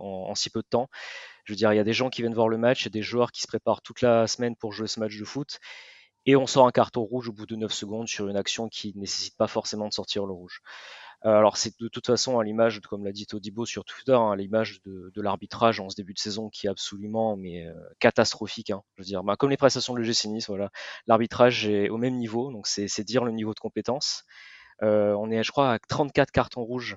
[0.00, 0.88] en, si peu de temps.
[1.44, 2.88] Je veux dire, il y a des gens qui viennent voir le match, il y
[2.88, 5.58] a des joueurs qui se préparent toute la semaine pour jouer ce match de foot.
[6.26, 8.92] Et on sort un carton rouge au bout de 9 secondes sur une action qui
[8.96, 10.60] ne nécessite pas forcément de sortir le rouge.
[11.24, 14.32] Euh, alors c'est de toute façon à l'image, comme l'a dit Todibo sur Twitter, hein,
[14.32, 17.74] à l'image de, de l'arbitrage en ce début de saison qui est absolument mais euh,
[17.98, 18.70] catastrophique.
[18.70, 18.82] Hein.
[18.96, 20.70] Je veux dire, bah, comme les prestations de l'EGC Nice, voilà,
[21.06, 24.24] l'arbitrage est au même niveau, donc c'est dire le niveau de compétence.
[24.82, 26.96] on est, je crois, à 34 cartons rouges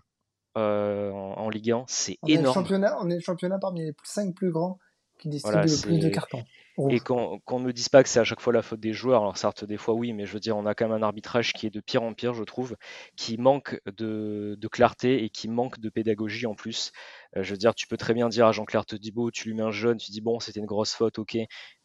[0.55, 1.85] en, Ligue 1.
[1.87, 2.47] C'est énorme.
[2.47, 4.77] Est championnat, on est le championnat parmi les 5 plus grands
[5.19, 6.43] qui distribue le plus de cartons.
[6.87, 9.37] Et qu'on ne dise pas que c'est à chaque fois la faute des joueurs, alors
[9.37, 11.67] certes des fois oui, mais je veux dire on a quand même un arbitrage qui
[11.67, 12.77] est de pire en pire je trouve,
[13.17, 16.91] qui manque de, clarté et qui manque de pédagogie en plus.
[17.35, 19.63] Euh, je veux dire tu peux très bien dire à Jean-Claire Todibo, tu lui mets
[19.63, 21.37] un jeune, tu dis bon c'était une grosse faute, ok,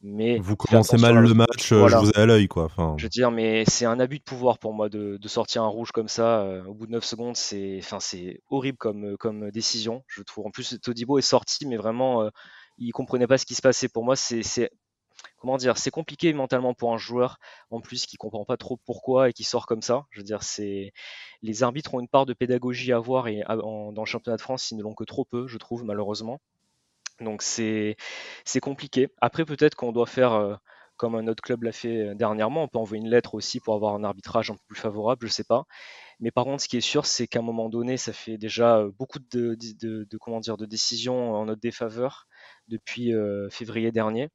[0.02, 0.38] mais...
[0.38, 2.64] Vous commencez mal le match, euh, je vous ai à l'œil quoi.
[2.64, 2.94] Enfin...
[2.96, 5.90] Je veux dire mais c'est un abus de pouvoir pour moi de, sortir un rouge
[5.90, 7.98] comme ça euh, au bout de 9 secondes, c'est enfin,
[8.50, 10.46] horrible comme, comme décision, je trouve.
[10.46, 12.30] En plus Todibo est sorti mais vraiment
[12.78, 13.88] il comprenait pas ce qui se passait.
[13.88, 14.70] Pour moi, c'est
[15.38, 17.38] comment dire, c'est compliqué mentalement pour un joueur
[17.70, 20.06] en plus qui comprend pas trop pourquoi et qui sort comme ça.
[20.10, 20.92] Je veux c'est
[21.42, 24.70] les arbitres ont une part de pédagogie à avoir et dans le championnat de France,
[24.70, 26.40] ils ne l'ont que trop peu, je trouve malheureusement.
[27.20, 27.96] Donc c'est
[28.44, 29.08] c'est compliqué.
[29.20, 30.56] Après peut-être qu'on doit faire euh,
[30.96, 33.74] comme un autre club l'a fait euh, dernièrement, on peut envoyer une lettre aussi pour
[33.74, 35.64] avoir un arbitrage un peu plus favorable, je sais pas.
[36.20, 38.78] Mais par contre, ce qui est sûr, c'est qu'à un moment donné, ça fait déjà
[38.78, 39.54] euh, beaucoup de
[40.66, 42.26] décisions en notre défaveur
[42.68, 43.12] depuis
[43.50, 44.30] février dernier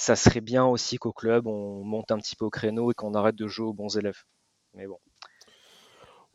[0.00, 3.12] ça serait bien aussi qu'au club, on monte un petit peu au créneau et qu'on
[3.12, 4.22] arrête de jouer aux bons élèves.
[4.74, 4.96] Mais bon.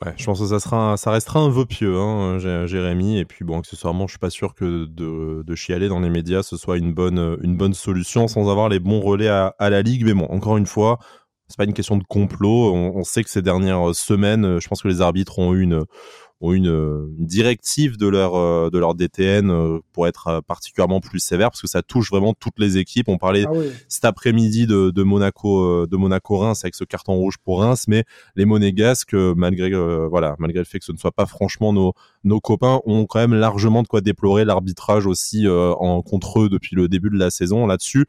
[0.03, 3.17] Ouais, je pense que ça, sera, ça restera un vœu pieux, hein, Jérémy.
[3.17, 6.57] Et puis, bon, accessoirement, je suis pas sûr que de, chialer dans les médias, ce
[6.57, 10.05] soit une bonne, une bonne solution sans avoir les bons relais à, à la Ligue.
[10.05, 10.99] Mais bon, encore une fois,
[11.47, 12.71] c'est pas une question de complot.
[12.71, 15.85] On, on, sait que ces dernières semaines, je pense que les arbitres ont eu une,
[16.41, 16.65] ont une,
[17.17, 21.49] une directive de leur euh, de leur DTN euh, pour être euh, particulièrement plus sévère
[21.49, 23.07] parce que ça touche vraiment toutes les équipes.
[23.07, 23.53] On parlait ah
[23.87, 28.03] cet après-midi de, de Monaco de Monaco Reims avec ce carton rouge pour Reims, mais
[28.35, 29.71] les Monégasques malgré
[30.07, 31.93] voilà malgré le fait que ce ne soit pas franchement nos
[32.23, 36.75] nos copains ont quand même largement de quoi déplorer l'arbitrage aussi en contre eux depuis
[36.75, 38.05] le début de la saison là-dessus.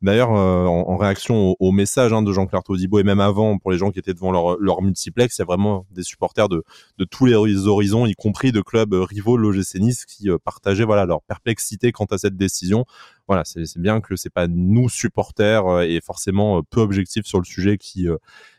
[0.00, 3.78] D'ailleurs, euh, en, réaction au, message hein, de Jean-Claire Todibo et même avant, pour les
[3.78, 6.62] gens qui étaient devant leur, leur multiplex, il y a vraiment des supporters de,
[6.98, 7.34] de tous les
[7.66, 12.04] horizons, y compris de clubs rivaux de l'OGC qui euh, partageaient voilà leur perplexité quant
[12.04, 12.84] à cette décision.
[13.26, 17.44] Voilà, c'est bien que c'est pas nous supporters euh, et forcément peu objectifs sur le
[17.44, 18.06] sujet qui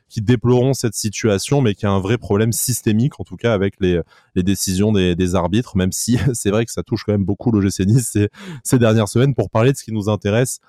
[0.10, 3.76] qui déplorons cette situation, mais qui a un vrai problème systémique, en tout cas avec
[3.80, 4.02] les,
[4.34, 7.52] les décisions des, des arbitres, même si c'est vrai que ça touche quand même beaucoup
[7.52, 8.30] l'OGC ces,
[8.64, 10.60] ces dernières semaines pour parler de ce qui nous intéresse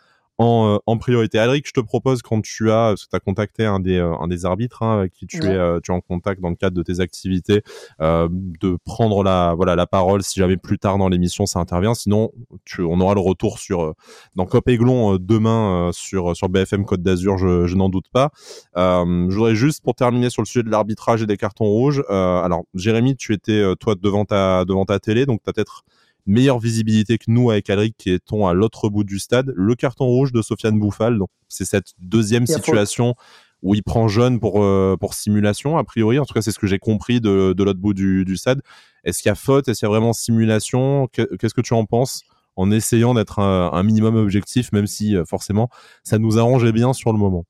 [0.40, 1.38] en, euh, en, priorité.
[1.38, 4.14] Alric, je te propose quand tu as, parce que tu as contacté un des, euh,
[4.20, 6.56] un des arbitres hein, avec qui tu, es, euh, tu es en contact dans le
[6.56, 7.62] cadre de tes activités,
[8.00, 11.92] de prendre la, voilà, la parole si jamais plus tard dans l'émission ça intervient.
[11.92, 12.30] Sinon,
[12.64, 13.94] tu, on aura le retour sur
[14.34, 18.30] dans Cop Aiglon demain sur, sur BFM Côte d'Azur, je, je n'en doute pas.
[18.76, 22.02] je voudrais juste pour terminer sur le sujet de l'arbitrage et des cartons rouges.
[22.08, 25.84] alors, Jérémy, tu étais toi devant ta, devant ta télé, donc tu as peut-être
[26.26, 29.52] meilleure visibilité que nous avec Alric qui étant à l'autre bout du stade.
[29.54, 33.14] Le carton rouge de Sofiane Bouffal, donc c'est cette deuxième situation
[33.62, 36.18] où il prend jaune pour euh, pour simulation a priori.
[36.18, 38.62] En tout cas, c'est ce que j'ai compris de, de l'autre bout du, du stade.
[39.04, 39.68] Est-ce qu'il y a faute?
[39.68, 41.08] Est-ce qu'il y a vraiment simulation?
[41.08, 42.22] Qu'est-ce que tu en penses?
[42.56, 45.68] En essayant d'être un, un, minimum objectif, même si euh, forcément
[46.02, 47.44] ça nous arrangeait bien sur le moment.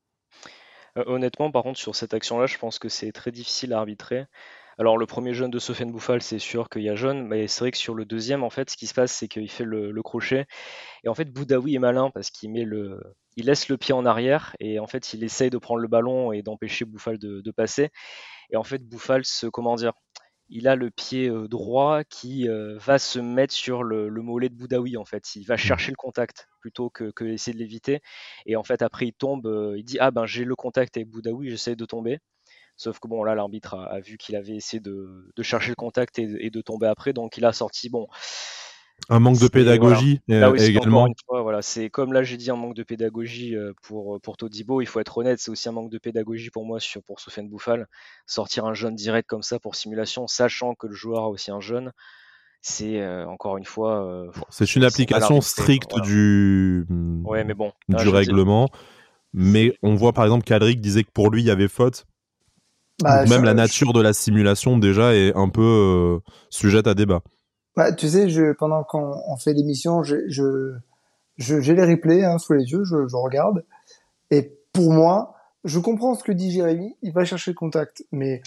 [0.99, 4.27] Euh, honnêtement, par contre, sur cette action-là, je pense que c'est très difficile à arbitrer.
[4.81, 7.61] Alors le premier jeune de Sofiane Bouffal, c'est sûr qu'il y a jaune, mais c'est
[7.61, 9.93] vrai que sur le deuxième, en fait, ce qui se passe, c'est qu'il fait le,
[10.03, 10.47] crochet.
[11.05, 12.99] Et en fait, Boudaoui est malin parce qu'il met le,
[13.37, 16.33] il laisse le pied en arrière et en fait, il essaye de prendre le ballon
[16.33, 17.91] et d'empêcher Bouffal de, passer.
[18.53, 19.93] Et en fait, Bouffal se, comment dire,
[20.49, 24.55] il a le pied euh, droit qui euh, va se mettre sur le, mollet de
[24.55, 25.37] Boudaoui en fait.
[25.37, 25.59] Il va mmh.
[25.59, 28.01] chercher le contact plutôt que, que essayer de l'éviter.
[28.47, 31.11] Et en fait après il tombe, euh, il dit ah ben j'ai le contact avec
[31.11, 32.21] Boudaoui, j'essaie de tomber.
[32.81, 36.49] Sauf que bon, là, l'arbitre a, vu qu'il avait essayé de, chercher le contact et,
[36.49, 38.09] de tomber après, donc il a sorti, bon.
[39.11, 41.07] Un manque de pédagogie euh, également.
[41.29, 44.81] voilà, c'est comme là j'ai dit un manque de pédagogie euh, pour pour Todibo.
[44.81, 47.51] Il faut être honnête, c'est aussi un manque de pédagogie pour moi sur pour Sofiane
[47.51, 47.87] Bouffal.
[48.25, 51.61] Sortir un jeune direct comme ça pour simulation, sachant que le joueur a aussi un
[51.61, 51.93] jeune,
[52.63, 54.31] c'est euh, encore une fois.
[54.49, 56.87] c'est une application stricte du.
[57.25, 57.73] Ouais, mais bon.
[57.89, 58.71] du règlement.
[59.35, 62.07] Mais on voit par exemple qu'Alric disait que pour lui il y avait faute.
[63.01, 67.23] Bah, même la nature de la simulation déjà est un peu euh, sujette à débat.
[67.77, 70.75] Bah, tu sais, je, pendant qu'on fait l'émission, je, je,
[71.39, 73.65] j'ai les replays hein, sous les yeux, je, regarde.
[74.31, 75.35] Et pour moi,
[75.65, 78.05] je comprends ce que dit Jérémy, il va chercher le contact.
[78.13, 78.43] Mais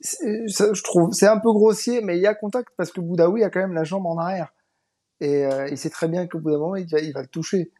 [0.00, 3.44] ça, je trouve c'est un peu grossier, mais il y a contact parce que Boudaoui
[3.44, 4.52] a quand même la jambe en arrière.
[5.20, 7.28] Et euh, il sait très bien qu'au bout d'un moment, il va, il va le
[7.28, 7.70] toucher.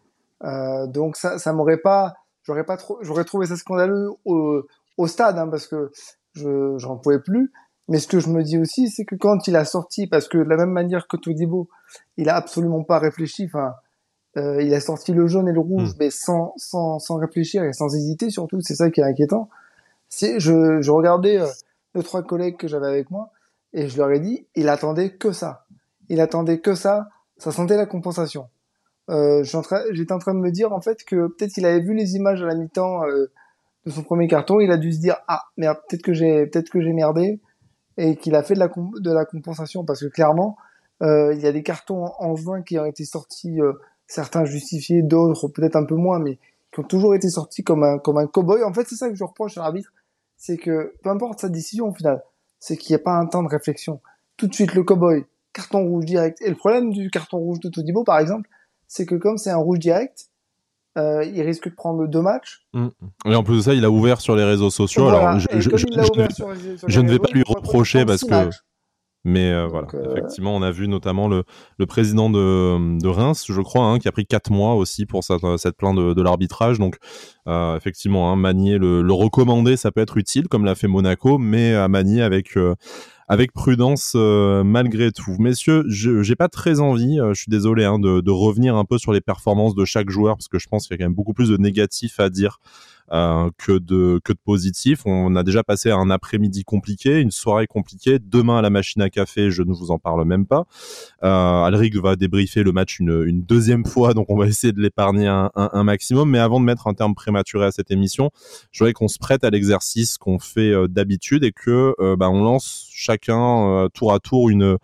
[0.44, 4.62] Euh, donc ça, ça m'aurait pas, j'aurais pas trop, j'aurais trouvé ça scandaleux au,
[4.96, 5.90] au stade, hein, parce que
[6.32, 7.52] je j'en pouvais plus.
[7.88, 10.38] Mais ce que je me dis aussi, c'est que quand il a sorti, parce que
[10.38, 11.68] de la même manière que Todibo,
[12.16, 13.46] il a absolument pas réfléchi.
[13.46, 13.74] Enfin,
[14.36, 15.96] euh, il a sorti le jaune et le rouge, hmm.
[15.98, 18.60] mais sans, sans, sans réfléchir et sans hésiter surtout.
[18.60, 19.50] C'est ça qui est inquiétant.
[20.08, 21.46] C'est, je, je regardais, euh,
[21.94, 23.30] deux, trois collègues que j'avais avec moi,
[23.72, 25.66] et je leur ai dit, il attendait que ça.
[26.08, 28.48] Il attendait que ça, ça sentait la compensation.
[29.10, 32.14] Euh, J'étais en, train de me dire, en fait, que peut-être qu'il avait vu les
[32.14, 33.30] images à la mi-temps euh,
[33.86, 36.70] de son premier carton, il a dû se dire, ah, merde, peut-être que j'ai peut-être
[36.70, 37.40] que j'ai merdé,
[37.96, 40.56] et qu'il a fait de la, de la compensation, parce que clairement,
[41.02, 43.72] euh, il y a des cartons en juin qui ont été sortis, euh,
[44.06, 46.38] certains justifiés, d'autres peut-être un peu moins, mais
[46.72, 48.62] qui ont toujours été sortis comme un comme un cowboy.
[48.62, 49.92] En fait, c'est ça que je reproche à l'arbitre,
[50.36, 52.22] c'est que peu importe sa décision au final,
[52.60, 54.00] c'est qu'il n'y a pas un temps de réflexion.
[54.36, 56.40] Tout de suite le cowboy, carton rouge direct.
[56.42, 58.48] Et le problème du carton rouge de Todibo, par exemple,
[58.86, 60.28] c'est que comme c'est un rouge direct,
[60.98, 62.66] euh, il risque de prendre deux matchs.
[62.74, 62.88] Mm.
[63.26, 65.08] Et en plus de ça, il a ouvert sur les réseaux sociaux.
[65.08, 68.50] Alors, je, ne vais pas lui reprocher parce que
[69.24, 71.44] mais euh, voilà, euh, effectivement, on a vu notamment le,
[71.78, 75.22] le président de, de, Reims, je crois, hein, qui a pris quatre mois aussi pour
[75.22, 76.80] cette, cette plainte de, de l'arbitrage.
[76.80, 76.96] Donc,
[77.46, 81.38] euh, effectivement, hein, manier le, le, recommander, ça peut être utile, comme l'a fait Monaco,
[81.38, 82.56] mais à manier avec
[83.32, 85.36] avec prudence malgré tout.
[85.38, 89.22] Messieurs, j'ai pas très envie, je suis désolé, hein, de, revenir un peu sur les
[89.22, 91.48] performances de chaque joueur, parce que je pense qu'il y a quand même beaucoup plus
[91.48, 92.58] de négatifs à dire
[93.12, 95.02] euh, que de que de positif.
[95.04, 98.18] On a déjà passé un après-midi compliqué, une soirée compliquée.
[98.18, 100.64] Demain à la machine à café, je ne vous en parle même pas.
[101.22, 105.84] Euh, va débriefer le match une, deuxième fois, donc on va essayer de l'épargner un,
[105.84, 106.30] maximum.
[106.30, 108.30] Mais avant de mettre un terme prématuré à cette émission,
[108.70, 112.30] je voudrais qu'on se prête à l'exercice qu'on fait euh, d'habitude et que euh, bah,
[112.30, 114.78] on lance chacun tour à tour une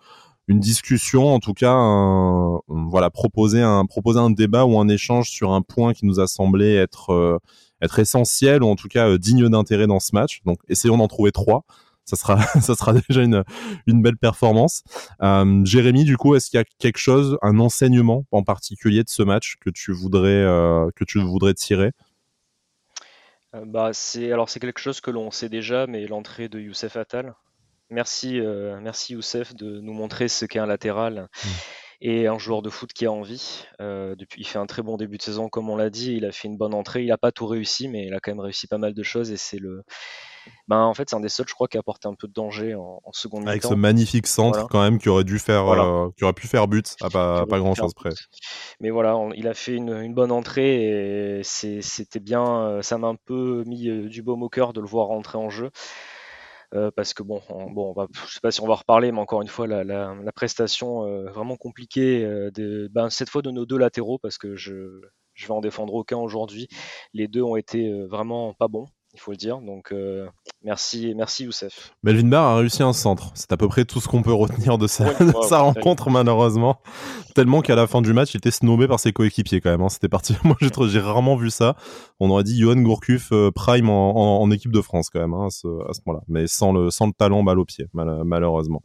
[0.47, 1.75] une discussion, en tout cas,
[2.67, 6.27] voilà, proposer un proposer un débat ou un échange sur un point qui nous a
[6.27, 7.39] semblé être
[7.81, 10.41] être essentiel ou en tout cas euh, digne d'intérêt dans ce match.
[10.45, 11.63] Donc essayons d'en trouver trois.
[12.05, 13.43] Ça sera, ça sera déjà une,
[13.85, 14.83] une belle performance.
[15.21, 19.09] Euh, Jérémy, du coup, est-ce qu'il y a quelque chose, un enseignement en particulier de
[19.09, 21.91] ce match que tu voudrais, euh, que tu voudrais tirer?
[23.55, 26.95] Euh, bah, c'est alors c'est quelque chose que l'on sait déjà, mais l'entrée de Youssef
[26.95, 27.35] Attal.
[27.89, 31.27] Merci, euh, merci Youssef de nous montrer ce qu'est un latéral.
[31.43, 31.49] Mmh
[32.01, 33.65] et un joueur de foot qui a envie.
[33.81, 36.13] Euh, depuis, il fait un très bon début de saison, comme on l'a dit.
[36.15, 37.03] Il a fait une bonne entrée.
[37.03, 39.31] Il n'a pas tout réussi, mais il a quand même réussi pas mal de choses.
[39.31, 39.83] Et c'est le,
[40.69, 42.33] ben en fait, c'est un des seuls, je crois, qui a apporté un peu de
[42.33, 46.09] danger en, en seconde Avec ce magnifique centre quand même qui aurait dû faire, euh,
[46.17, 48.11] qui aurait pu faire but à pas, pas grand chose près.
[48.79, 52.81] Mais voilà, il a fait une, une bonne entrée et c'était bien.
[52.81, 55.69] Ça m'a un peu mis du baume au cœur de le voir rentrer en jeu.
[56.75, 59.11] Euh, parce que bon, on, bon, on va, je sais pas si on va reparler,
[59.11, 63.29] mais encore une fois, la, la, la prestation euh, vraiment compliquée euh, de, ben, cette
[63.29, 65.01] fois de nos deux latéraux, parce que je,
[65.33, 66.67] je vais en défendre aucun aujourd'hui.
[67.13, 69.59] Les deux ont été vraiment pas bons il faut le dire.
[69.59, 70.27] Donc euh,
[70.63, 71.93] merci, merci Youssef.
[72.03, 73.31] Melvin Barr a réussi un centre.
[73.33, 75.05] C'est à peu près tout ce qu'on peut retenir de sa,
[75.49, 76.79] sa rencontre malheureusement.
[77.33, 79.81] Tellement qu'à la fin du match, il était snobé par ses coéquipiers quand même.
[79.81, 79.89] Hein.
[79.89, 80.35] C'était parti.
[80.43, 81.75] Moi, j'ai rarement vu ça.
[82.19, 85.47] On aurait dit Johan Gourcuff euh, prime en, en, équipe de France quand même hein,
[85.47, 88.83] à ce, ce moment-là, mais sans le sans le talent balle au pied malheureusement.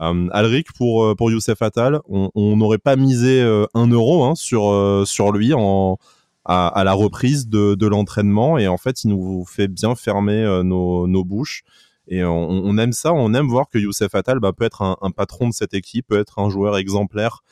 [0.00, 3.40] Euh, Alric pour pour Youssef Attal, on n'aurait pas misé
[3.74, 5.98] un euro hein, sur sur lui en
[6.44, 8.58] à, à la reprise de, de l'entraînement.
[8.58, 11.62] Et en fait il nous fait bien fermer euh, nos, nos, bouches.
[12.08, 14.96] Et on, on, aime ça, on aime voir que Youssef Attal bah, peut être un,
[15.02, 17.42] un, patron de cette équipe, peut être un joueur exemplaire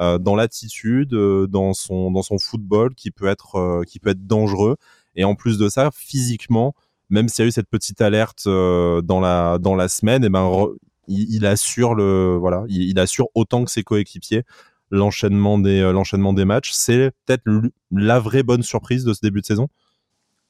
[0.00, 4.10] euh, dans l'attitude, euh, dans son dans son football qui peut être euh, qui peut
[4.10, 4.76] être dangereux.
[5.14, 6.74] Et en plus de ça physiquement
[7.10, 10.68] même s'il y a eu cette petite alerte dans la dans la semaine et ben
[11.08, 14.44] il, assure le voilà il, il assure autant que ses coéquipiers
[14.90, 16.72] l'enchaînement des, euh, l'enchaînement des matchs.
[16.72, 17.44] C'est peut-être
[17.90, 19.68] la vraie bonne surprise de ce début de saison?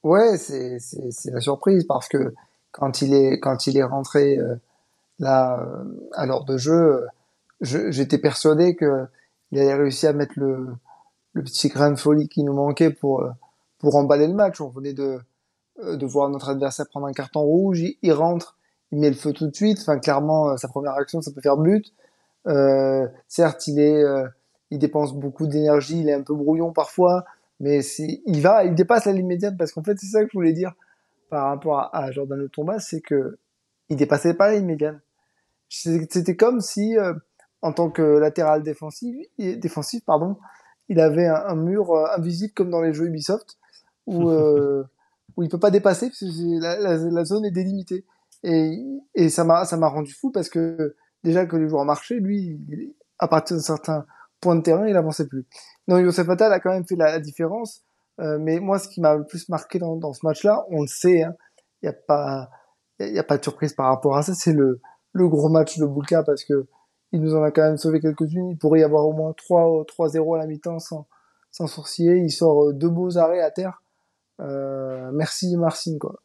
[0.03, 0.77] Ouais, c'est,
[1.25, 2.33] la surprise parce que
[2.71, 4.55] quand il est, quand il est rentré euh,
[5.19, 7.05] là euh, à l'heure de jeu,
[7.61, 9.05] j'étais persuadé que
[9.51, 10.67] il allait réussir à mettre le,
[11.33, 13.23] le petit grain de folie qui nous manquait pour,
[13.79, 14.61] pour emballer le match.
[14.61, 15.19] On venait de,
[15.83, 18.57] de voir notre adversaire prendre un carton rouge, il, rentre,
[18.91, 19.79] il met le feu tout de suite.
[19.81, 21.93] Enfin, clairement, sa première action, ça peut faire but.
[22.47, 24.27] Euh, certes, il est, euh,
[24.71, 27.25] il dépense beaucoup d'énergie, il est un peu brouillon parfois,
[27.59, 27.81] mais
[28.25, 30.53] il va, il dépasse la ligne médiane parce qu'en fait, c'est ça que je voulais
[30.53, 30.73] dire
[31.29, 33.37] par rapport à, à Jordan Thomas, c'est que
[33.89, 35.01] il dépassait pas la ligne médiane.
[35.69, 37.13] C'était comme si, euh,
[37.61, 40.37] en tant que latéral défensif, défensif pardon,
[40.89, 43.57] il avait un, mur invisible comme dans les jeux Ubisoft
[44.07, 44.31] où
[45.37, 48.05] où il peut pas dépasser parce que la, la, la, zone est délimitée.
[48.43, 48.83] Et,
[49.15, 52.59] et ça m'a ça m'a rendu fou parce que déjà que les joueurs marchaient, lui,
[53.19, 54.05] à partir d'un certain
[54.39, 55.45] point de terrain, il avançait plus.
[55.87, 57.83] Non, Youssef Attal a quand même fait la, différence.
[58.19, 60.87] Euh, mais moi, ce qui m'a le plus marqué dans, dans ce match-là, on le
[60.87, 61.35] sait, il hein,
[61.83, 62.49] n'y a pas,
[62.99, 64.33] il y a pas de surprise par rapport à ça.
[64.33, 64.81] C'est le,
[65.13, 66.67] le gros match de Boulka parce que
[67.13, 68.49] il nous en a quand même sauvé quelques-unes.
[68.49, 71.07] Il pourrait y avoir au moins 3, 3-0 à la mi-temps sans,
[71.51, 72.17] sans sourciller.
[72.17, 73.83] Il sort deux beaux arrêts à terre.
[74.39, 76.21] Euh, merci Marcin, quoi.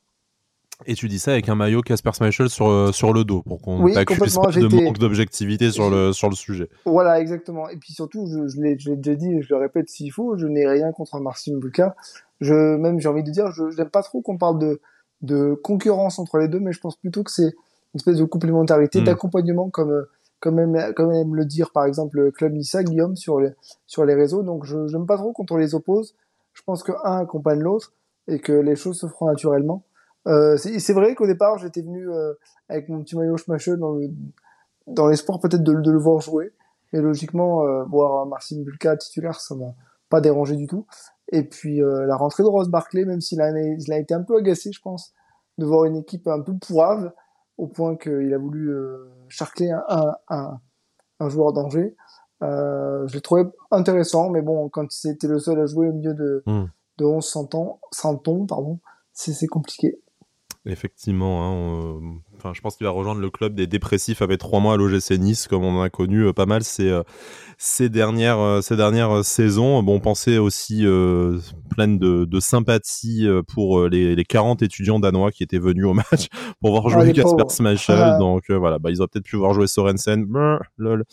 [0.84, 3.62] Et tu dis ça avec un maillot Casper Schmeichel sur, euh, sur le dos, pour
[3.62, 6.68] qu'on oui, t'accuse pas de manque d'objectivité sur le, sur le sujet.
[6.84, 7.68] Voilà, exactement.
[7.70, 10.46] Et puis surtout, je, je l'ai déjà dit et je le répète s'il faut, je
[10.46, 11.96] n'ai rien contre Marcin Bulka.
[12.40, 14.80] Je, même, j'ai envie de dire, je n'aime pas trop qu'on parle de,
[15.22, 17.54] de concurrence entre les deux, mais je pense plutôt que c'est
[17.94, 19.04] une espèce de complémentarité, hmm.
[19.04, 20.04] d'accompagnement, comme,
[20.40, 23.50] comme, aime, comme aime le dire par exemple le Club Nissa, Guillaume, sur les,
[23.86, 24.42] sur les réseaux.
[24.42, 26.14] Donc je n'aime pas trop quand on les oppose.
[26.52, 27.92] Je pense que un accompagne l'autre
[28.28, 29.82] et que les choses se feront naturellement.
[30.26, 32.34] Euh, c'est vrai qu'au départ, j'étais venu euh,
[32.68, 34.10] avec mon petit maillot Schmachel dans le
[34.86, 36.52] dans l'espoir peut-être de, de, le voir jouer.
[36.92, 39.74] Et logiquement, euh, voir Marcin Bulka titulaire, ça m'a
[40.08, 40.86] pas dérangé du tout.
[41.32, 44.22] Et puis euh, la rentrée de Ross Barclay, même s'il a, il a été un
[44.22, 45.12] peu agacé, je pense,
[45.58, 47.12] de voir une équipe un peu pourrave,
[47.58, 50.60] au point qu'il a voulu euh, charcler un, un,
[51.20, 51.96] un, joueur d'Angers.
[52.42, 56.14] Euh, je l'ai trouvé intéressant, mais bon, quand c'était le seul à jouer au milieu
[56.14, 56.64] de, mmh.
[56.98, 57.26] de 11
[57.90, 58.78] centons, pardon,
[59.12, 59.98] c'est compliqué.
[60.66, 64.74] Effectivement, hein, enfin, je pense qu'il va rejoindre le club des dépressifs avec trois mois
[64.74, 67.02] à l'OGC Nice, comme on en a connu euh, pas mal ces, euh,
[67.58, 69.82] ces dernières, euh, ces dernières saisons.
[69.82, 71.38] Bon, pensez aussi euh,
[71.70, 76.26] pleine de, de sympathie pour les, les 40 étudiants danois qui étaient venus au match
[76.60, 77.98] pour voir jouer Casper Smashel.
[77.98, 78.18] Ah.
[78.18, 80.26] Donc voilà, bah, ils auraient peut-être pu voir jouer Sorensen.
[80.76, 81.04] lol.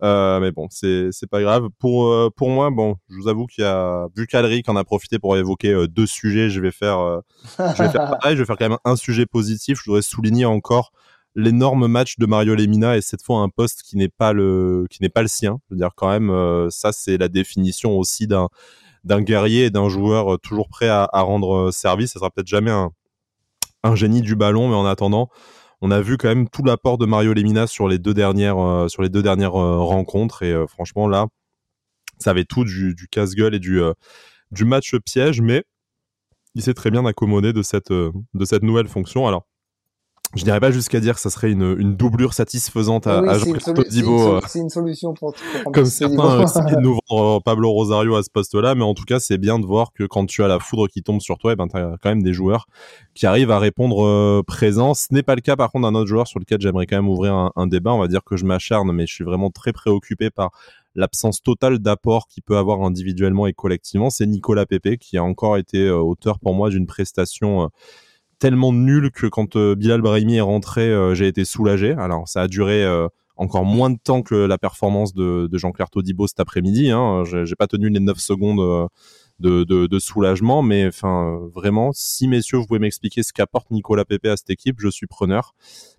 [0.00, 1.68] mais bon, c'est pas grave.
[1.78, 5.18] Pour, pour moi, bon, je vous avoue qu'il y a, vu qu'Alric en a profité
[5.18, 7.20] pour évoquer deux sujets, je vais faire,
[7.58, 10.44] je vais faire pareil, je vais faire quand même un sujet positif, je voudrais souligner
[10.44, 10.71] encore
[11.34, 15.02] l'énorme match de Mario Lemina et cette fois un poste qui n'est pas le qui
[15.02, 15.58] n'est pas le sien.
[15.68, 18.48] Je veux dire quand même euh, ça c'est la définition aussi d'un
[19.04, 22.12] d'un guerrier et d'un joueur euh, toujours prêt à, rendre euh, service.
[22.12, 22.90] Ça sera peut-être jamais un,
[23.82, 25.28] un génie du ballon, mais en attendant,
[25.80, 29.02] on a vu quand même tout l'apport de Mario Lemina sur les deux dernières sur
[29.02, 31.26] les deux dernières rencontres et franchement là,
[32.18, 33.80] ça avait tout du, du casse-gueule et du
[34.52, 35.64] du match piège, mais
[36.54, 39.26] il s'est très bien accommodé de cette, de cette nouvelle fonction.
[39.26, 39.46] Alors,
[40.34, 43.76] je n'irais pas jusqu'à dire que ça serait une, une doublure satisfaisante à, à Jean-Claude
[43.76, 44.40] Todibo.
[44.46, 45.34] C'est une, solution pour,
[45.72, 49.20] comme certains de nous vendre euh, Pablo Rosario à ce poste-là, mais en tout cas,
[49.20, 51.56] c'est bien de voir que quand tu as la foudre qui tombe sur toi, eh
[51.56, 52.66] ben, tu as quand même des joueurs
[53.14, 54.94] qui arrivent à répondre euh, présent.
[54.94, 57.08] Ce n'est pas le cas, par contre, d'un autre joueur sur lequel j'aimerais quand même
[57.08, 57.92] ouvrir un, un, débat.
[57.92, 60.50] On va dire que je m'acharne, mais je suis vraiment très préoccupé par
[60.94, 64.10] l'absence totale d'apport qu'il peut avoir individuellement et collectivement.
[64.10, 67.66] C'est Nicolas Pepe qui a encore été euh, auteur pour moi d'une prestation euh,
[68.42, 71.92] tellement nulle que quand euh, Bilal Brahimi est rentré, j'ai été soulagé.
[71.92, 72.84] Alors ça a duré
[73.36, 76.90] encore moins de temps que la performance de, Jean-Claire Todibo cet après-midi.
[76.90, 77.22] Hein.
[77.24, 78.88] J'ai pas tenu les 9 secondes
[79.38, 84.26] de, de, soulagement, mais enfin vraiment, si messieurs vous pouvez m'expliquer ce qu'apporte Nicolas Pepe
[84.26, 85.54] à cette équipe, je suis preneur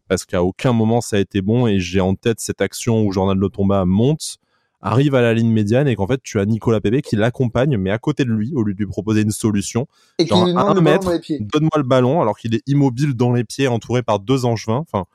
[0.09, 3.13] parce qu'à aucun moment ça a été bon et j'ai en tête cette action où
[3.13, 4.37] Jordan Lotomba monte
[4.83, 7.89] arrive à la ligne médiane et qu'en fait tu as Nicolas Pepe qui l'accompagne mais
[7.89, 9.87] à côté de lui au lieu de lui proposer une solution
[10.19, 13.67] et genre à un mètre donne-moi le ballon alors qu'il est immobile dans les pieds
[13.67, 14.83] entouré par deux angevins.
[14.85, 15.05] Enfin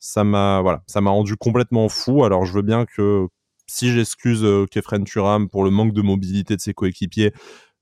[0.00, 2.24] ça m'a voilà ça m'a rendu complètement fou.
[2.24, 3.28] Alors je veux bien que
[3.68, 7.32] si j'excuse euh, Kefren Turam pour le manque de mobilité de ses coéquipiers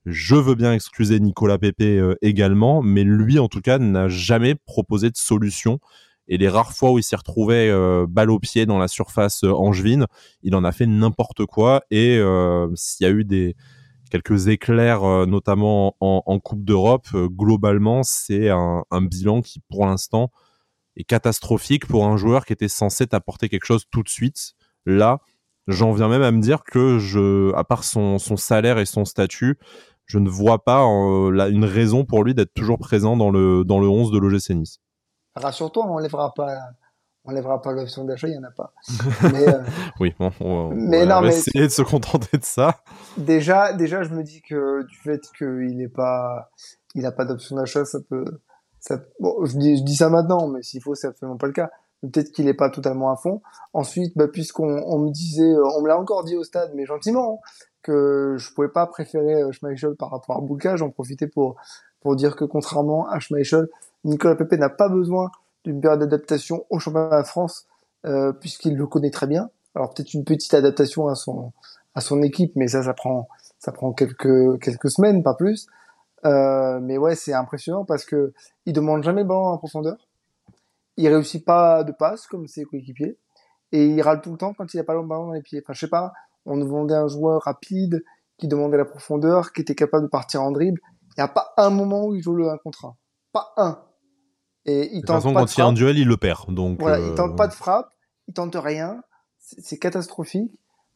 [0.05, 4.55] je veux bien excuser Nicolas Pepe euh, également mais lui en tout cas n'a jamais
[4.55, 5.81] proposé de solution
[6.31, 9.43] et les rares fois où il s'est retrouvé euh, balle au pied dans la surface
[9.43, 10.07] euh, angevine,
[10.43, 11.83] il en a fait n'importe quoi.
[11.91, 13.57] Et euh, s'il y a eu des
[14.13, 20.33] quelques éclairs, notamment en, Coupe d'Europe, globalement, c'est un, bilan qui, pour l'instant,
[20.97, 24.55] est catastrophique pour un joueur qui était censé t'apporter quelque chose tout de suite.
[24.85, 25.21] Là,
[25.69, 29.59] j'en viens même à me dire que à part son, salaire et son statut,
[30.07, 33.89] je ne vois pas une raison pour lui d'être toujours présent dans le, dans le
[33.89, 34.81] 11 de l'OGC Nice.
[35.41, 36.57] Rassure-toi, on lèvera pas,
[37.25, 38.73] on lèvera pas l'option d'achat, il y en a pas.
[39.33, 39.63] Mais, euh,
[40.01, 42.83] oui, bon, on, mais va essayer de se contenter de ça.
[43.17, 46.51] Déjà, déjà, je me dis que du fait qu'il n'est pas,
[46.95, 48.25] il a pas d'option d'achat, ça peut,
[48.79, 51.53] ça, bon, je dis, je dis ça maintenant, mais s'il faut, c'est absolument pas le
[51.53, 51.71] cas.
[52.01, 53.43] Peut-être qu'il n'est pas totalement à fond.
[53.75, 57.43] Ensuite, bah, puisqu'on on me disait, on me l'a encore dit au stade, mais gentiment,
[57.45, 57.51] hein,
[57.83, 61.57] que je pouvais pas préférer euh, Schmeichel par rapport à Boulka, j'en profitais pour
[62.01, 63.69] pour dire que contrairement à Schmeichel,
[64.05, 65.31] Nicolas Pepe n'a pas besoin
[65.65, 67.67] d'une période d'adaptation au championnat de France
[68.07, 69.51] euh, puisqu'il le connaît très bien.
[69.75, 71.53] Alors peut-être une petite adaptation à son
[71.95, 73.29] à son équipe, mais ça ça prend
[73.59, 75.67] ça prend quelques quelques semaines, pas plus.
[76.25, 78.33] Euh, mais ouais, c'est impressionnant parce que
[78.67, 79.97] il demande jamais le ballon en profondeur.
[80.97, 83.19] Il réussit pas de passe comme ses coéquipiers
[83.73, 85.63] et il râle tout le temps quand il a pas le ballon dans les pieds.
[85.65, 86.13] Enfin, je sais pas,
[86.47, 88.03] on nous vendait un joueur rapide
[88.39, 90.81] qui demandait la profondeur, qui était capable de partir en dribble.
[91.17, 92.97] Il n'y a pas un moment où il joue le 1 contre 1.
[93.33, 93.79] Pas un.
[94.71, 96.53] Et il de tente façon, quand il y a un duel, il le perd.
[96.55, 97.93] Donc, voilà, il tente pas de frappe,
[98.29, 99.03] il tente rien.
[99.39, 100.53] C'est catastrophique.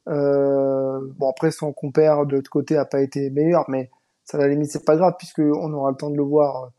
[0.09, 3.91] Euh, bon, après, son compère de l'autre côté a pas été meilleur, mais
[4.25, 6.71] ça, à la limite, c'est pas grave, puisqu'on aura le temps de le voir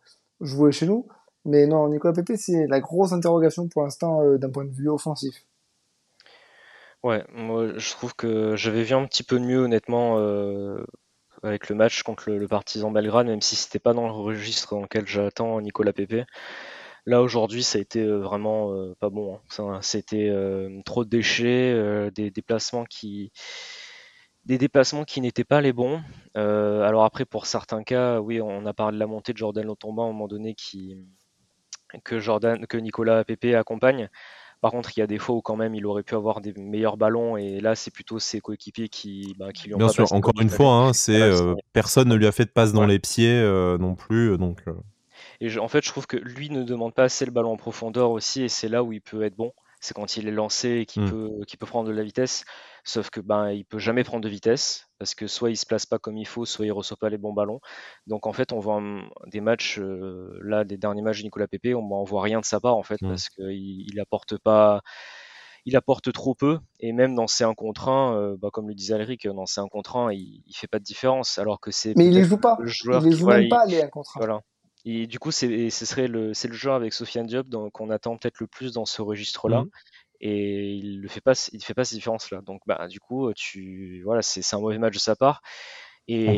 [0.42, 1.08] jouer chez nous.
[1.44, 5.46] Mais non, Nicolas Pepe, c'est la grosse interrogation pour l'instant d'un point de vue offensif.
[7.04, 10.18] Ouais, moi je trouve que j'avais vu un petit peu de mieux honnêtement
[11.46, 14.82] avec le match contre le, Partizan Belgrade, même si c'était pas dans le registre dans
[14.82, 16.26] lequel j'attends Nicolas Pepe.
[17.08, 19.40] Là aujourd'hui, ça a été euh, vraiment euh, pas bon.
[19.60, 19.80] Hein.
[19.82, 23.32] C'était euh, trop de déchets, des déplacements qui
[24.46, 26.02] des déplacements qui n'étaient pas les bons.
[26.36, 30.04] alors après, pour certains cas, oui, on a parlé de la montée de Jordan Lotomba
[30.04, 30.98] à un moment donné qui
[32.04, 34.10] que Jordan, que Nicolas Pepe accompagne.
[34.62, 36.54] Par contre, il y a des fois où quand même il aurait pu avoir des
[36.54, 40.12] meilleurs ballons et là c'est plutôt ses coéquipiers qui, bah, qui lui ont Bien sûr,
[40.14, 41.32] encore une fois, hein, c'est
[41.74, 43.42] personne ne lui a fait de passe dans les pieds
[43.80, 44.64] non plus, donc.
[45.42, 48.12] Et en fait, je trouve que lui ne demande pas assez le ballon en profondeur
[48.12, 49.52] aussi, et c'est là où il peut être bon.
[49.82, 51.12] C'est quand il est lancé et qu'il mm.
[51.12, 51.30] peut,
[51.60, 52.44] peut prendre de la vitesse.
[52.84, 55.86] Sauf que ben il peut jamais prendre de vitesse parce que soit il se place
[55.86, 57.60] pas comme il faut, soit il reçoit pas les bons ballons.
[58.08, 58.82] Donc en fait, on voit
[59.28, 62.46] des matchs euh, là, des derniers matchs de Nicolas Pepe, on, ne voit rien de
[62.46, 63.08] sa part en fait mm.
[63.10, 64.82] parce qu'il il apporte pas
[65.66, 68.76] il apporte trop peu et même dans ses 1 contre 1, euh, bah, comme le
[68.76, 71.72] disait Alric, dans ses 1 contre 1, il, il fait pas de différence alors que
[71.72, 72.58] c'est Mais il les joue pas.
[72.60, 74.20] il les joue même pas les 1 contre 1.
[74.20, 74.42] Voilà.
[74.86, 78.18] Et du coup, c'est, ce serait le, c'est le joueur avec Sofiane Diop qu'on attend
[78.18, 79.64] peut-être le plus dans ce registre-là.
[79.64, 79.70] Mmh.
[80.22, 82.42] Et il ne fait pas, il fait pas ces différences-là.
[82.42, 85.42] Donc, bah, du coup, tu, voilà, c'est, un mauvais match de sa part.
[86.08, 86.38] Et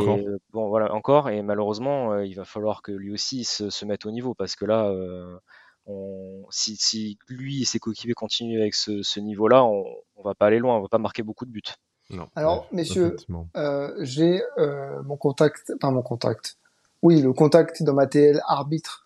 [0.52, 1.30] bon, voilà, encore.
[1.30, 4.56] Et malheureusement, euh, il va falloir que lui aussi se, se mette au niveau parce
[4.56, 5.38] que là, euh,
[5.86, 9.84] on, si, si, lui et ses coéquipiers continuent avec ce, ce niveau-là, on,
[10.16, 11.62] on va pas aller loin, on va pas marquer beaucoup de buts.
[12.10, 12.30] Non.
[12.36, 13.18] Alors, messieurs,
[13.58, 16.58] euh, j'ai euh, mon contact, enfin mon contact,
[17.04, 19.06] oui, le contact dans ma TL arbitre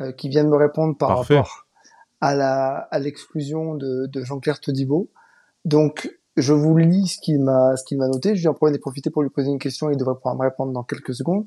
[0.00, 1.66] euh, qui vient de me répondre par rapport
[2.20, 5.10] à la à l'exclusion de, de Jean-Claire Todibo.
[5.64, 8.36] Donc je vous lis ce qu'il m'a ce qu'il m'a noté.
[8.36, 9.90] Je lui en profiter pour lui poser une question.
[9.90, 11.46] Il devrait pouvoir me répondre dans quelques secondes.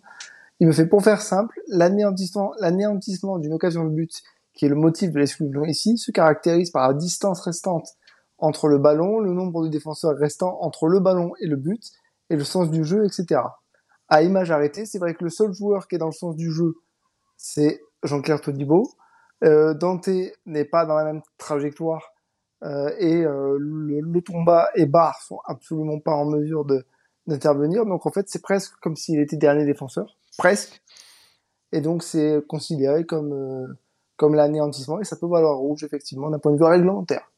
[0.59, 4.23] Il me fait pour faire simple, l'anéantissement l'anéantissement d'une occasion de but
[4.53, 7.89] qui est le motif de l'exclusion ici se caractérise par la distance restante
[8.39, 11.91] entre le ballon, le nombre de défenseurs restants entre le ballon et le but,
[12.31, 13.41] et le sens du jeu, etc
[14.09, 14.85] à image arrêtée.
[14.85, 16.75] C'est vrai que le seul joueur qui est dans le sens du jeu,
[17.37, 18.89] c'est Jean-Claire Todibo.
[19.43, 20.09] Euh, Dante
[20.45, 22.13] n'est pas dans la même trajectoire
[22.63, 26.65] euh, et euh, le, le, Tomba et Barr sont absolument pas en mesure
[27.27, 27.85] d'intervenir.
[27.85, 30.81] Donc en fait, c'est presque comme s'il était dernier défenseur, presque.
[31.71, 33.67] Et donc c'est considéré comme euh,
[34.15, 37.31] comme l'anéantissement et ça peut valoir rouge effectivement d'un point de vue réglementaire.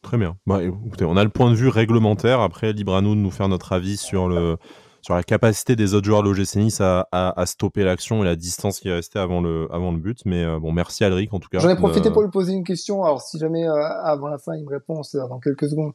[0.00, 0.36] Très bien.
[0.46, 0.60] Bah,
[1.02, 2.40] on a le point de vue réglementaire.
[2.40, 4.56] Après, libre à nous de nous faire notre avis sur le
[5.02, 8.36] sur la capacité des autres joueurs de l'OGC Nice à, à, stopper l'action et la
[8.36, 10.20] distance qui est restée avant le, avant le but.
[10.24, 11.58] Mais euh, bon, merci Alric en tout cas.
[11.58, 13.02] J'en ai profité pour lui poser une question.
[13.02, 15.92] Alors si jamais euh, avant la fin il me répond, c'est dans quelques secondes.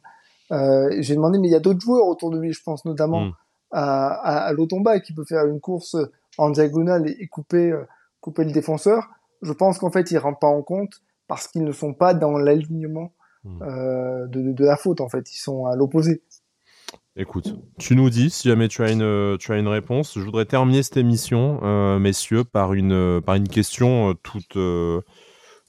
[0.52, 3.26] Euh, J'ai demandé, mais il y a d'autres joueurs autour de lui, je pense notamment
[3.26, 3.32] hmm.
[3.72, 5.96] à, à, à Lotomba qui peut faire une course
[6.36, 7.74] en diagonale et, couper,
[8.20, 9.08] couper le défenseur.
[9.40, 12.38] Je pense qu'en fait, il rentre pas en compte parce qu'ils ne sont pas dans
[12.38, 13.12] l'alignement
[13.44, 13.58] hmm.
[14.28, 15.00] de, de, de, la faute.
[15.00, 16.22] En fait, ils sont à l'opposé.
[17.20, 20.14] Écoute, tu nous dis si jamais tu as une, tu as une réponse.
[20.14, 25.00] Je voudrais terminer cette émission, euh, messieurs, par une, par une question euh, toute, euh,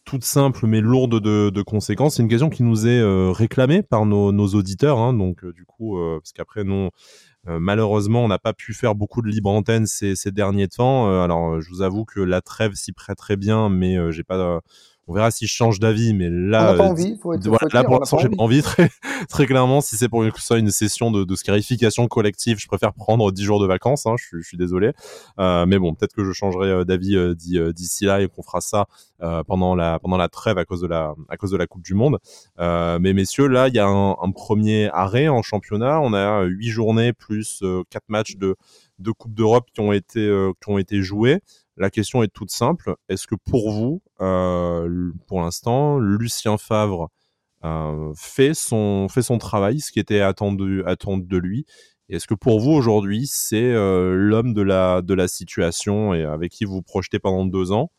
[0.06, 2.18] toute simple mais lourde de, de conséquences.
[2.18, 5.00] C'est une question qui nous est réclamée par nos, nos auditeurs.
[5.00, 6.91] Hein, donc, du coup, parce qu'après, non.
[7.47, 11.24] malheureusement, on n'a pas pu faire beaucoup de libre antenne ces, ces derniers temps.
[11.24, 14.62] alors, je vous avoue que la trêve s'y prête très bien, mais j'ai pas
[15.10, 18.20] on verra si je change d'avis, mais là, pas envie, faut être, là pour l'instant,
[18.20, 18.91] j'ai pas envie très,
[19.28, 19.82] très clairement.
[19.82, 23.43] Si c'est pour une, ça une session de, de scarification collective, je préfère prendre 10
[23.43, 24.05] jours de vacances.
[24.05, 24.91] Hein, je, je, suis désolé,
[25.39, 28.43] euh, mais bon, peut-être que je changerai euh, d'avis euh, euh, d'ici là et qu'on
[28.43, 28.86] fera ça
[29.47, 31.93] pendant la pendant la trêve à cause de la à cause de la Coupe du
[31.93, 32.20] Monde.
[32.57, 35.99] mais messieurs, là, il y a un, un, premier arrêt en championnat.
[35.99, 38.55] On a huit journées plus quatre matchs de
[38.99, 40.22] de Coupe d'Europe qui ont été
[40.62, 41.41] qui ont été joués.
[41.80, 42.96] La question est toute simple.
[43.08, 47.10] Est-ce que pour vous, euh, pour l'instant, Lucien Favre
[47.64, 49.08] euh, fait, son,
[49.40, 51.66] travail, ce qui était attendu, de lui?
[52.10, 56.82] Est-ce que pour vous, aujourd'hui, c'est euh, l'homme de la, situation et avec qui vous
[56.82, 57.92] projetez pendant deux ans?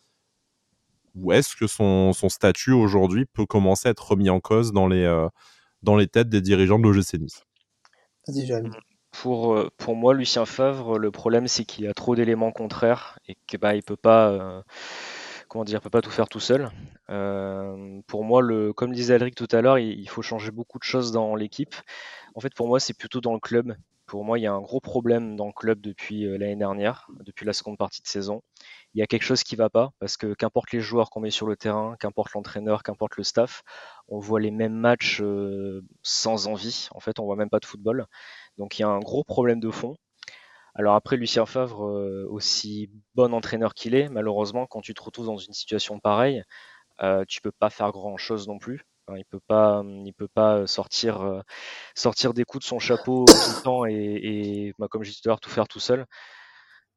[1.15, 6.07] Ou est-ce que son, statut aujourd'hui peut commencer à être remis en cause dans les,
[6.07, 7.45] têtes des dirigeants de l'OGC Nice?
[8.29, 8.47] Vas-y,
[9.21, 13.37] pour, euh, pour moi, Lucien Favre, le problème c'est qu'il a trop d'éléments contraires et
[13.47, 14.63] que bah il peut pas euh,
[15.51, 16.71] peut pas tout faire tout seul.
[17.11, 18.43] Euh, pour moi,
[18.75, 21.75] comme disait Alric tout à l'heure, il, faut changer beaucoup de choses dans l'équipe.
[22.35, 23.77] En fait, pour moi, c'est plutôt dans le club.
[24.07, 27.45] Pour moi, il y a un gros problème dans le club depuis l'année dernière, depuis
[27.45, 28.43] la seconde partie de saison.
[28.95, 31.31] Il y a quelque chose qui va pas parce que qu'importe les joueurs qu'on met
[31.31, 33.63] sur le terrain, qu'importe l'entraîneur, qu'importe le staff,
[34.09, 35.23] on voit les mêmes matchs
[36.03, 36.89] sans envie.
[36.93, 38.07] En fait, on voit même pas de football.
[38.61, 39.97] Donc il y a un gros problème de fond.
[40.75, 45.27] Alors après, Lucien Favre, euh, aussi bon entraîneur qu'il est, malheureusement, quand tu te retrouves
[45.27, 46.45] dans une situation pareille,
[47.03, 48.83] euh, tu peux pas faire grand chose non plus.
[49.17, 51.41] il peut pas, il peut pas sortir, euh,
[51.97, 55.21] sortir des coups de son chapeau tout le temps et, et bah, comme je disais
[55.23, 56.07] tout à l'heure, tout faire tout seul.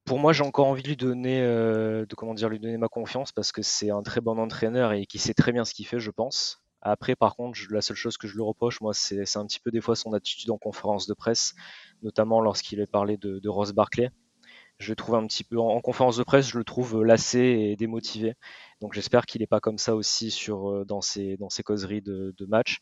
[0.06, 3.32] Pour moi, j'ai encore envie de lui donner, de comment dire, lui donner ma confiance
[3.32, 6.00] parce que c'est un très bon entraîneur et qui sait très bien ce qu'il fait,
[6.00, 6.63] je pense.
[6.86, 9.72] Après, par contre, la seule chose que je lui reproche, moi, c'est un petit peu
[9.72, 11.56] des fois son attitude en conférence de presse,
[12.02, 14.12] notamment lorsqu'il est parlé de, Ross Barclay.
[14.80, 17.78] Je le trouve un petit peu en, conférence de presse, je le trouve lassé et
[17.78, 18.34] démotivé.
[18.82, 22.34] Donc j'espère qu'il n'est pas comme ça aussi sur euh, dans ses dans causeries de,
[22.48, 22.80] match.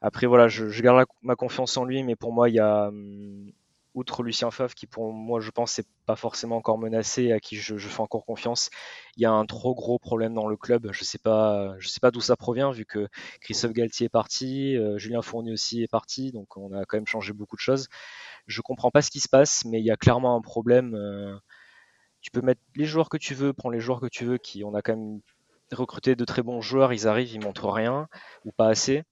[0.00, 2.88] Après voilà, je, je garde ma confiance en lui, mais pour moi il y a
[2.88, 3.52] hum,
[3.96, 7.56] outre Lucien Favre, qui pour moi, je pense, n'est pas forcément encore menacé, à qui
[7.56, 8.70] je, fais encore confiance,
[9.16, 10.88] il y a un trop gros problème dans le club.
[10.92, 13.08] Je sais pas, je sais pas d'où ça provient, vu que
[13.40, 17.06] Christophe Galtier est parti, euh, Julien Fournier aussi est parti, donc on a quand même
[17.06, 17.88] changé beaucoup de choses.
[18.46, 20.94] Je comprends pas ce qui se passe, mais il y a clairement un problème.
[20.94, 21.36] Euh,
[22.20, 24.62] tu peux mettre les joueurs que tu veux, prends les joueurs que tu veux, qui
[24.64, 25.20] on a quand même
[25.72, 28.08] recruté de très bons joueurs, ils arrivent, ils montrent rien
[28.44, 29.04] ou pas assez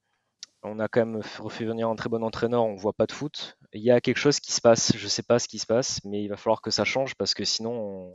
[0.64, 3.58] on a quand même refait venir un très bon entraîneur, on voit pas de foot.
[3.74, 6.00] Il y a quelque chose qui se passe, je sais pas ce qui se passe,
[6.04, 8.14] mais il va falloir que ça change parce que sinon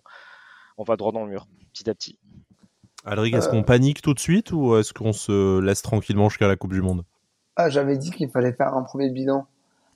[0.78, 2.18] on, va droit dans le mur, petit à petit.
[3.04, 6.56] Alric, est-ce qu'on panique tout de suite ou est-ce qu'on se laisse tranquillement jusqu'à la
[6.56, 7.04] Coupe du Monde?
[7.58, 9.48] Ah, J'avais dit qu'il fallait faire un premier bilan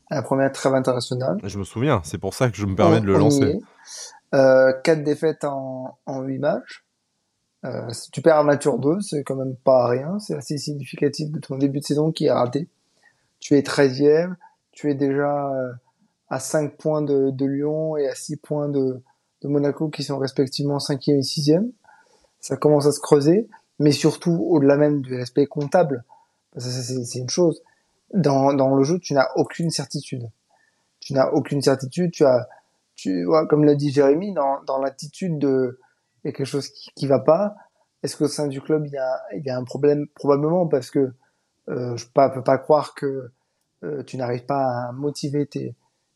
[0.10, 1.38] à la première trêve internationale.
[1.44, 3.60] Je me souviens, c'est pour ça que je me permets de le lancer.
[4.34, 6.84] Euh, quatre défaites en, en 8 matchs.
[7.66, 10.20] Euh, si tu perds un match 2, c'est quand même pas rien.
[10.20, 12.68] C'est assez significatif de ton début de saison qui est raté.
[13.40, 14.36] Tu es 13e,
[14.74, 15.72] tu es déjà euh,
[16.28, 19.02] à 5 points de, de, Lyon et à 6 points de,
[19.42, 21.72] de, Monaco qui sont respectivement 5e et 6e.
[22.40, 23.48] Ça commence à se creuser,
[23.80, 26.04] mais surtout au-delà même du respect comptable,
[26.52, 26.72] parce que
[27.06, 27.64] c'est une chose.
[28.14, 30.30] Dans, dans le jeu, tu n'as aucune certitude.
[31.00, 32.12] Tu n'as aucune certitude.
[32.12, 32.48] Tu as,
[32.96, 35.80] tu, vois, comme l'a dit Jérémy, dans, dans l'attitude de
[36.24, 37.56] il y a quelque chose qui, qui va pas
[38.02, 40.08] Est-ce qu'au sein du club, il y a, il y a un problème?
[40.16, 41.14] Probablement, parce que
[41.70, 43.32] euh, je ne peux pas croire que
[43.84, 45.76] euh, tu n'arrives pas à motiver tes,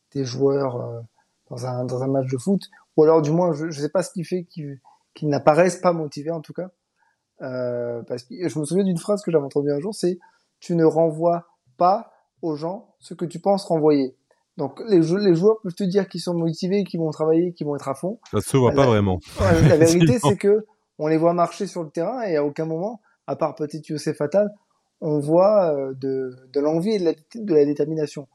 [0.10, 1.00] tes joueurs euh,
[1.50, 2.62] dans, un, dans un match de foot.
[2.96, 4.80] Ou alors, du moins, je ne sais pas ce qui fait qu'ils
[5.24, 6.70] n'apparaissent pas motivés, en tout cas.
[7.42, 10.18] Euh, parce que je me souviens d'une phrase que j'avais entendue un jour, c'est
[10.60, 11.46] «Tu ne renvoies
[11.78, 12.12] pas
[12.42, 14.16] aux gens ce que tu penses renvoyer».
[14.58, 17.76] Donc les, les joueurs peuvent te dire qu'ils sont motivés, qu'ils vont travailler, qu'ils vont
[17.76, 18.20] être à fond.
[18.32, 19.20] Ça se voit pas vraiment.
[19.40, 20.66] la vérité, c'est que
[20.98, 24.18] on les voit marcher sur le terrain et à aucun moment, à part peut-être Youssef
[24.18, 24.50] Fatal,
[25.02, 28.28] on voit euh, de, de l'envie et de la, de la, détermination.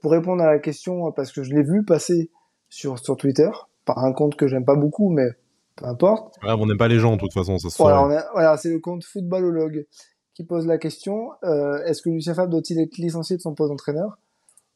[0.00, 2.30] Pour répondre à la question, parce que je l'ai vu passer
[2.68, 3.50] sur, sur Twitter,
[3.84, 5.28] par un compte que j'aime pas beaucoup, mais
[5.76, 6.36] peu importe.
[6.42, 8.80] Ouais, on n'aime pas les gens de toute façon, ça se Voilà, voilà c'est le
[8.80, 9.86] compte Footballologue
[10.34, 13.70] qui pose la question euh, est-ce que Lucien Favre doit-il être licencié de son poste
[13.70, 14.18] d'entraîneur?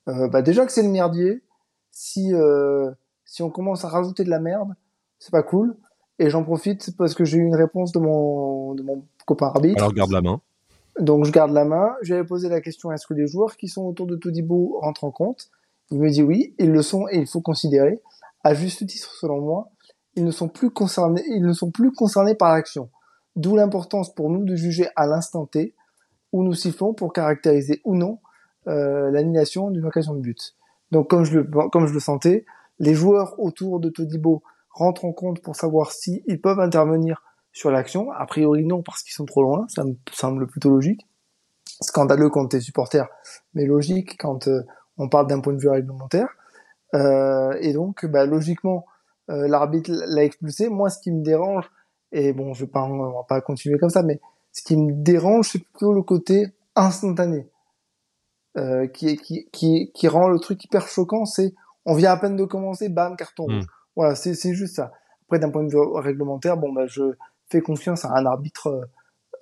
[0.09, 1.43] Euh, bah déjà que c'est le merdier.
[1.91, 2.91] Si euh,
[3.24, 4.74] si on commence à rajouter de la merde,
[5.18, 5.76] c'est pas cool.
[6.20, 9.78] Et j'en profite parce que j'ai eu une réponse de mon de mon copain arbitre.
[9.78, 10.41] Alors garde la main.
[10.99, 11.94] Donc je garde la main.
[12.03, 15.11] J'avais posé la question est-ce que les joueurs qui sont autour de Todibo rentrent en
[15.11, 15.51] compte?
[15.90, 18.01] Il me dit oui, ils le sont et il faut considérer.
[18.44, 19.70] À juste titre, selon moi,
[20.14, 22.90] ils ne sont plus concernés, ils ne sont plus concernés par l'action.
[23.36, 25.74] D'où l'importance pour nous de juger à l'instant T
[26.32, 28.18] où nous sifflons pour caractériser ou non
[28.66, 30.57] euh, l'annulation d'une occasion de but.
[30.90, 32.44] Donc comme je le comme je le sentais,
[32.78, 37.22] les joueurs autour de Todibo rentrent en compte pour savoir si ils peuvent intervenir
[37.53, 38.11] sur l'action.
[38.12, 41.07] A priori non parce qu'ils sont trop loin, ça me semble plutôt logique.
[41.80, 43.09] Scandaleux quand t'es supporter,
[43.55, 44.62] mais logique quand euh,
[44.96, 46.28] on parle d'un point de vue réglementaire.
[46.94, 48.84] Euh, et donc, bah, logiquement,
[49.30, 50.68] euh, l'arbitre l'a expulsé.
[50.68, 51.70] Moi, ce qui me dérange,
[52.12, 54.20] et bon, je vais pas, on va pas continuer comme ça, mais
[54.53, 57.49] ce qui me dérange, c'est plutôt le côté instantané.
[58.57, 62.34] Euh, qui, qui, qui, qui rend le truc hyper choquant, c'est on vient à peine
[62.34, 63.62] de commencer, bam, carton rouge.
[63.62, 63.66] Hmm.
[63.94, 64.90] Voilà, c'est, c'est juste ça.
[65.26, 67.03] Après, d'un point de vue réglementaire, bon, bah, je
[67.51, 68.88] fais confiance à un arbitre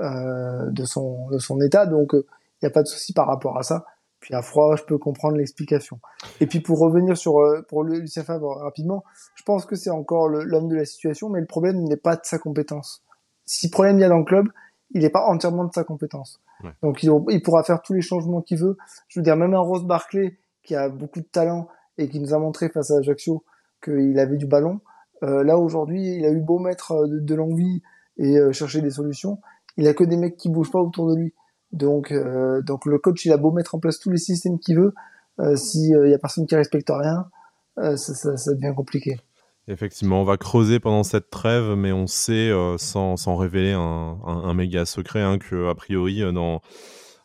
[0.01, 2.27] euh, de, son, de son état, donc il euh,
[2.63, 3.85] n'y a pas de souci par rapport à ça.
[4.21, 6.01] Puis à froid, je peux comprendre l'explication.
[6.41, 9.05] Et puis pour revenir sur euh, pour Lucien Favre rapidement,
[9.35, 12.25] je pense que c'est encore l'homme de la situation, mais le problème n'est pas de
[12.25, 13.05] sa compétence.
[13.45, 14.49] Si problème il y a dans le club,
[14.91, 16.41] il n'est pas entièrement de sa compétence.
[16.83, 18.77] Donc il, il, pourra faire tous les changements qu'il veut.
[19.09, 22.35] Je veux dire, même un Rose Barclay qui a beaucoup de talent et qui nous
[22.35, 23.45] a montré face à Ajaccio
[23.83, 24.81] qu'il avait du ballon.
[25.23, 27.83] Euh, là aujourd'hui, il a eu beau mettre euh, de, l'envie
[28.19, 29.39] et euh, chercher des solutions,
[29.77, 31.35] il a que des mecs qui bougent pas autour de lui.
[31.73, 34.79] Donc, euh, donc le coach, il a beau mettre en place tous les systèmes qu'il
[34.79, 34.95] veut,
[35.57, 37.29] s'il y a personne qui respecte rien,
[37.77, 37.97] ça,
[38.39, 39.19] ça, devient compliqué.
[39.69, 43.81] Effectivement, on va creuser pendant cette trêve, mais on sait, euh, sans, sans révéler un,
[44.25, 46.31] un, méga secret, hein, que a priori, euh,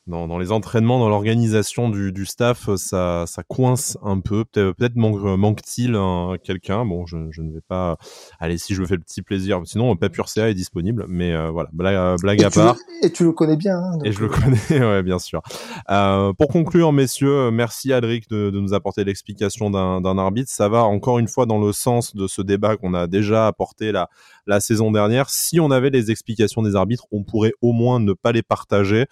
[0.07, 4.43] dans, dans, les entraînements, dans l'organisation du, staff, ça, ça coince un peu.
[4.45, 5.97] Peut-être manque, t il
[6.43, 6.85] quelqu'un?
[6.85, 7.97] Bon, je, ne vais pas.
[8.39, 9.61] Aller si je me fais le petit plaisir.
[9.65, 9.95] Sinon,
[10.25, 11.05] CA est disponible.
[11.07, 12.77] Mais euh, voilà, blague, à part.
[13.03, 13.77] et tu le connais bien.
[13.77, 15.41] Hein, et je le connais, ouais, bien sûr.
[15.89, 20.51] Euh, pour conclure, messieurs, merci Adric de, de nous apporter l'explication d'un arbitre.
[20.51, 23.91] Ça va encore une fois dans le sens de ce débat qu'on a déjà apporté
[23.91, 24.09] la,
[24.47, 25.29] la saison dernière.
[25.29, 29.05] Si on avait les explications des arbitres, on pourrait au moins ne pas les partager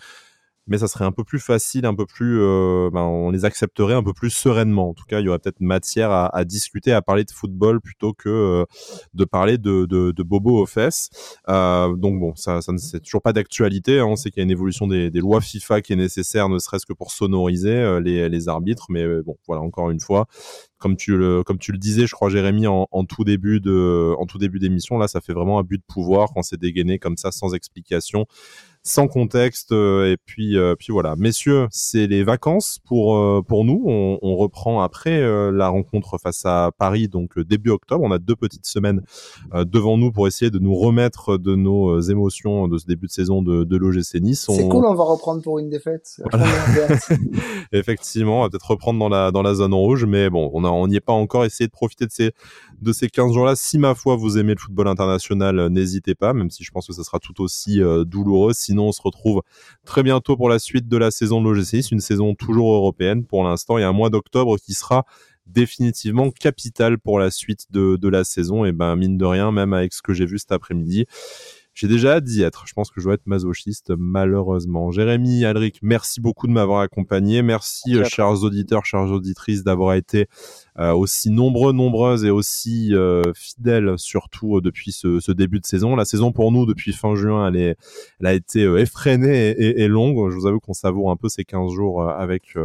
[0.70, 3.96] mais ça serait un peu plus facile, un peu plus, euh, ben, on les accepterait
[3.96, 4.90] un peu plus sereinement.
[4.90, 8.14] En tout cas, il y aurait peut-être matière à, discuter, à parler de football plutôt
[8.14, 8.66] que euh,
[9.16, 11.10] de parler de, de, bobo aux fesses.
[11.50, 14.00] Euh, donc bon, ça, ça c'est toujours pas d'actualité.
[14.00, 14.06] Hein.
[14.06, 16.86] On sait qu'il y a une évolution des, lois FIFA qui est nécessaire, ne serait-ce
[16.86, 18.86] que pour sonoriser les, arbitres.
[18.90, 20.28] Mais bon, voilà, encore une fois,
[20.78, 24.60] comme tu le disais, je crois Jérémy en, en tout début de en tout début
[24.60, 27.54] d'émission, là, ça fait vraiment un but de pouvoir quand c'est dégainé comme ça sans
[27.56, 28.28] explication
[28.84, 29.72] sans contexte.
[29.72, 33.84] Euh, et puis, euh, puis voilà, messieurs, c'est les vacances pour euh, pour nous.
[33.86, 35.20] On, on reprend après
[35.52, 38.04] la rencontre face à Paris, donc début octobre.
[38.04, 39.02] On a deux petites semaines
[39.54, 43.42] devant nous pour essayer de nous remettre de nos émotions de ce début de saison
[43.42, 44.48] de, de l'OGC Nice.
[44.50, 46.22] C'est cool, on va reprendre pour une défaite.
[47.72, 50.96] Effectivement, on va peut-être reprendre dans la dans la zone rouge, mais bon, on n'y
[50.96, 51.46] est pas encore.
[51.46, 52.32] Essayé de profiter de ces
[52.82, 53.56] de ces 15 jours-là.
[53.56, 56.94] Si ma foi vous aimez le football international, n'hésitez pas, même si je pense que
[56.94, 58.54] ça sera tout aussi douloureux.
[58.70, 59.42] Sinon, on se retrouve
[59.84, 63.44] très bientôt pour la suite de la saison de l'OGC une saison toujours européenne pour
[63.44, 63.80] l'instant.
[63.80, 65.08] Il y a un mois d'octobre qui sera
[65.48, 68.66] définitivement capital pour la suite de, de la saison.
[68.66, 71.08] Et ben, mine de rien, même avec ce que j'ai vu cet après-midi,
[71.80, 72.66] j'ai déjà hâte d'y être.
[72.68, 74.92] Je pense que je vais être masochiste, malheureusement.
[74.92, 77.42] Jérémy, Alric, merci beaucoup de m'avoir accompagné.
[77.42, 80.28] Merci, euh, chers auditeurs, chères auditrices, d'avoir été
[80.78, 85.96] euh, aussi nombreux, nombreuses et aussi euh, fidèles, surtout depuis ce, début de saison.
[85.96, 87.78] La saison pour nous, depuis fin juin, elle, est,
[88.20, 90.32] elle a été effrénée et, et, longue.
[90.32, 92.58] Je vous avoue qu'on savoure un peu ces 15 jours avec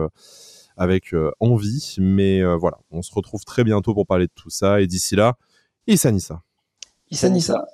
[0.77, 1.95] avec envie.
[2.01, 4.81] Mais voilà, on se retrouve très bientôt pour parler de tout ça.
[4.81, 5.37] Et d'ici là,
[5.87, 6.43] Issa Nissa.
[7.13, 7.65] Issa Nissa.